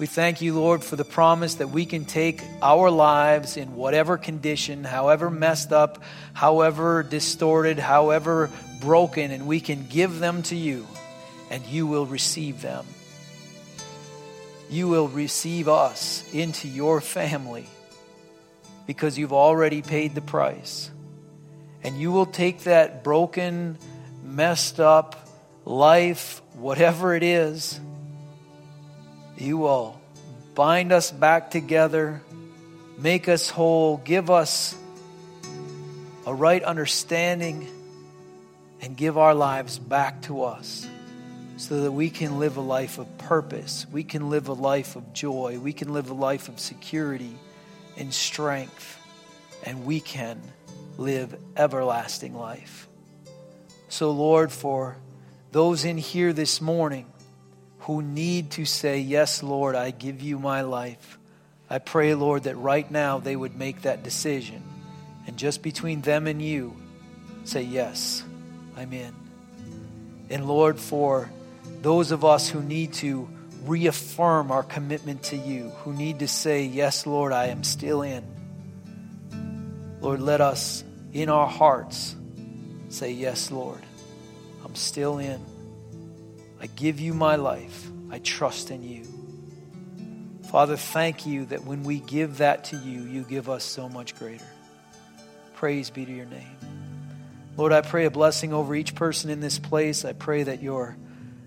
We 0.00 0.06
thank 0.06 0.40
you, 0.40 0.54
Lord, 0.54 0.82
for 0.82 0.96
the 0.96 1.04
promise 1.04 1.56
that 1.56 1.68
we 1.68 1.84
can 1.84 2.06
take 2.06 2.42
our 2.62 2.90
lives 2.90 3.58
in 3.58 3.76
whatever 3.76 4.16
condition, 4.16 4.82
however 4.82 5.28
messed 5.28 5.74
up, 5.74 6.02
however 6.32 7.02
distorted, 7.02 7.78
however 7.78 8.50
broken, 8.80 9.30
and 9.30 9.46
we 9.46 9.60
can 9.60 9.86
give 9.88 10.18
them 10.18 10.42
to 10.44 10.56
you, 10.56 10.86
and 11.50 11.62
you 11.66 11.86
will 11.86 12.06
receive 12.06 12.62
them. 12.62 12.86
You 14.70 14.88
will 14.88 15.08
receive 15.08 15.68
us 15.68 16.24
into 16.32 16.66
your 16.66 17.02
family 17.02 17.66
because 18.86 19.18
you've 19.18 19.34
already 19.34 19.82
paid 19.82 20.14
the 20.14 20.22
price. 20.22 20.90
And 21.82 22.00
you 22.00 22.10
will 22.10 22.24
take 22.24 22.60
that 22.60 23.04
broken, 23.04 23.76
messed 24.24 24.80
up 24.80 25.28
life, 25.66 26.40
whatever 26.54 27.14
it 27.14 27.22
is, 27.22 27.78
you 29.40 29.58
will 29.58 30.00
bind 30.54 30.92
us 30.92 31.10
back 31.10 31.50
together, 31.50 32.22
make 32.98 33.28
us 33.28 33.48
whole, 33.48 33.96
give 33.96 34.30
us 34.30 34.74
a 36.26 36.34
right 36.34 36.62
understanding, 36.62 37.68
and 38.82 38.96
give 38.96 39.18
our 39.18 39.34
lives 39.34 39.78
back 39.78 40.22
to 40.22 40.44
us 40.44 40.86
so 41.56 41.82
that 41.82 41.92
we 41.92 42.08
can 42.08 42.38
live 42.38 42.56
a 42.56 42.62
life 42.62 42.98
of 42.98 43.18
purpose. 43.18 43.86
We 43.92 44.02
can 44.02 44.30
live 44.30 44.48
a 44.48 44.54
life 44.54 44.96
of 44.96 45.12
joy. 45.12 45.58
We 45.58 45.74
can 45.74 45.92
live 45.92 46.10
a 46.10 46.14
life 46.14 46.48
of 46.48 46.58
security 46.58 47.36
and 47.98 48.14
strength. 48.14 48.98
And 49.64 49.84
we 49.84 50.00
can 50.00 50.40
live 50.96 51.38
everlasting 51.56 52.34
life. 52.34 52.88
So, 53.90 54.10
Lord, 54.10 54.50
for 54.50 54.96
those 55.52 55.84
in 55.84 55.98
here 55.98 56.32
this 56.32 56.62
morning 56.62 57.06
who 57.80 58.02
need 58.02 58.52
to 58.52 58.64
say, 58.64 58.98
Yes, 58.98 59.42
Lord, 59.42 59.74
I 59.74 59.90
give 59.90 60.22
you 60.22 60.38
my 60.38 60.62
life. 60.62 61.18
I 61.68 61.78
pray, 61.78 62.14
Lord, 62.14 62.44
that 62.44 62.56
right 62.56 62.90
now 62.90 63.18
they 63.18 63.36
would 63.36 63.56
make 63.56 63.82
that 63.82 64.02
decision. 64.02 64.62
And 65.26 65.36
just 65.36 65.62
between 65.62 66.00
them 66.00 66.26
and 66.26 66.42
you, 66.42 66.76
say, 67.44 67.62
Yes, 67.62 68.24
I'm 68.76 68.92
in. 68.92 69.14
And 70.30 70.46
Lord, 70.46 70.78
for 70.78 71.30
those 71.80 72.10
of 72.10 72.24
us 72.24 72.48
who 72.48 72.62
need 72.62 72.92
to 72.94 73.28
reaffirm 73.64 74.50
our 74.50 74.62
commitment 74.62 75.22
to 75.24 75.36
you, 75.36 75.70
who 75.82 75.92
need 75.92 76.20
to 76.20 76.28
say, 76.28 76.64
Yes, 76.64 77.06
Lord, 77.06 77.32
I 77.32 77.46
am 77.46 77.64
still 77.64 78.02
in. 78.02 78.24
Lord, 80.00 80.20
let 80.20 80.40
us 80.40 80.84
in 81.12 81.28
our 81.28 81.46
hearts 81.46 82.14
say, 82.88 83.12
Yes, 83.12 83.50
Lord, 83.50 83.80
I'm 84.64 84.74
still 84.74 85.18
in. 85.18 85.49
I 86.60 86.66
give 86.66 87.00
you 87.00 87.14
my 87.14 87.36
life. 87.36 87.88
I 88.10 88.18
trust 88.18 88.70
in 88.70 88.82
you. 88.82 89.04
Father, 90.50 90.76
thank 90.76 91.26
you 91.26 91.46
that 91.46 91.64
when 91.64 91.84
we 91.84 92.00
give 92.00 92.38
that 92.38 92.64
to 92.66 92.76
you, 92.76 93.02
you 93.02 93.22
give 93.22 93.48
us 93.48 93.64
so 93.64 93.88
much 93.88 94.18
greater. 94.18 94.44
Praise 95.54 95.90
be 95.90 96.04
to 96.04 96.12
your 96.12 96.26
name. 96.26 96.56
Lord, 97.56 97.72
I 97.72 97.82
pray 97.82 98.04
a 98.04 98.10
blessing 98.10 98.52
over 98.52 98.74
each 98.74 98.94
person 98.94 99.30
in 99.30 99.40
this 99.40 99.58
place. 99.58 100.04
I 100.04 100.12
pray 100.12 100.42
that 100.42 100.62
your, 100.62 100.96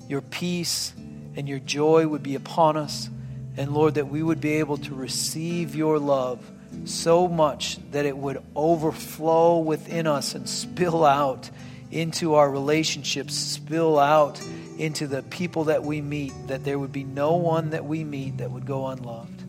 your 0.07 0.21
peace 0.21 0.93
and 1.35 1.49
your 1.49 1.59
joy 1.59 2.07
would 2.07 2.23
be 2.23 2.35
upon 2.35 2.77
us. 2.77 3.09
And 3.57 3.73
Lord, 3.73 3.95
that 3.95 4.07
we 4.07 4.23
would 4.23 4.41
be 4.41 4.53
able 4.53 4.77
to 4.77 4.95
receive 4.95 5.75
your 5.75 5.99
love 5.99 6.49
so 6.85 7.27
much 7.27 7.77
that 7.91 8.05
it 8.05 8.17
would 8.17 8.41
overflow 8.55 9.59
within 9.59 10.07
us 10.07 10.33
and 10.33 10.47
spill 10.47 11.05
out 11.05 11.49
into 11.91 12.35
our 12.35 12.49
relationships, 12.49 13.35
spill 13.35 13.99
out 13.99 14.41
into 14.77 15.07
the 15.07 15.23
people 15.23 15.65
that 15.65 15.83
we 15.83 16.01
meet, 16.01 16.33
that 16.47 16.63
there 16.63 16.79
would 16.79 16.91
be 16.91 17.03
no 17.03 17.35
one 17.35 17.71
that 17.71 17.85
we 17.85 18.03
meet 18.03 18.37
that 18.37 18.51
would 18.51 18.65
go 18.65 18.87
unloved. 18.87 19.43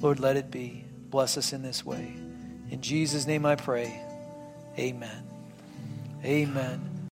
Lord, 0.00 0.20
let 0.20 0.36
it 0.36 0.50
be. 0.50 0.84
Bless 1.10 1.36
us 1.36 1.52
in 1.52 1.62
this 1.62 1.84
way. 1.84 2.14
In 2.70 2.80
Jesus' 2.80 3.26
name 3.26 3.46
I 3.46 3.56
pray. 3.56 4.00
Amen. 4.78 5.24
Amen. 6.24 6.87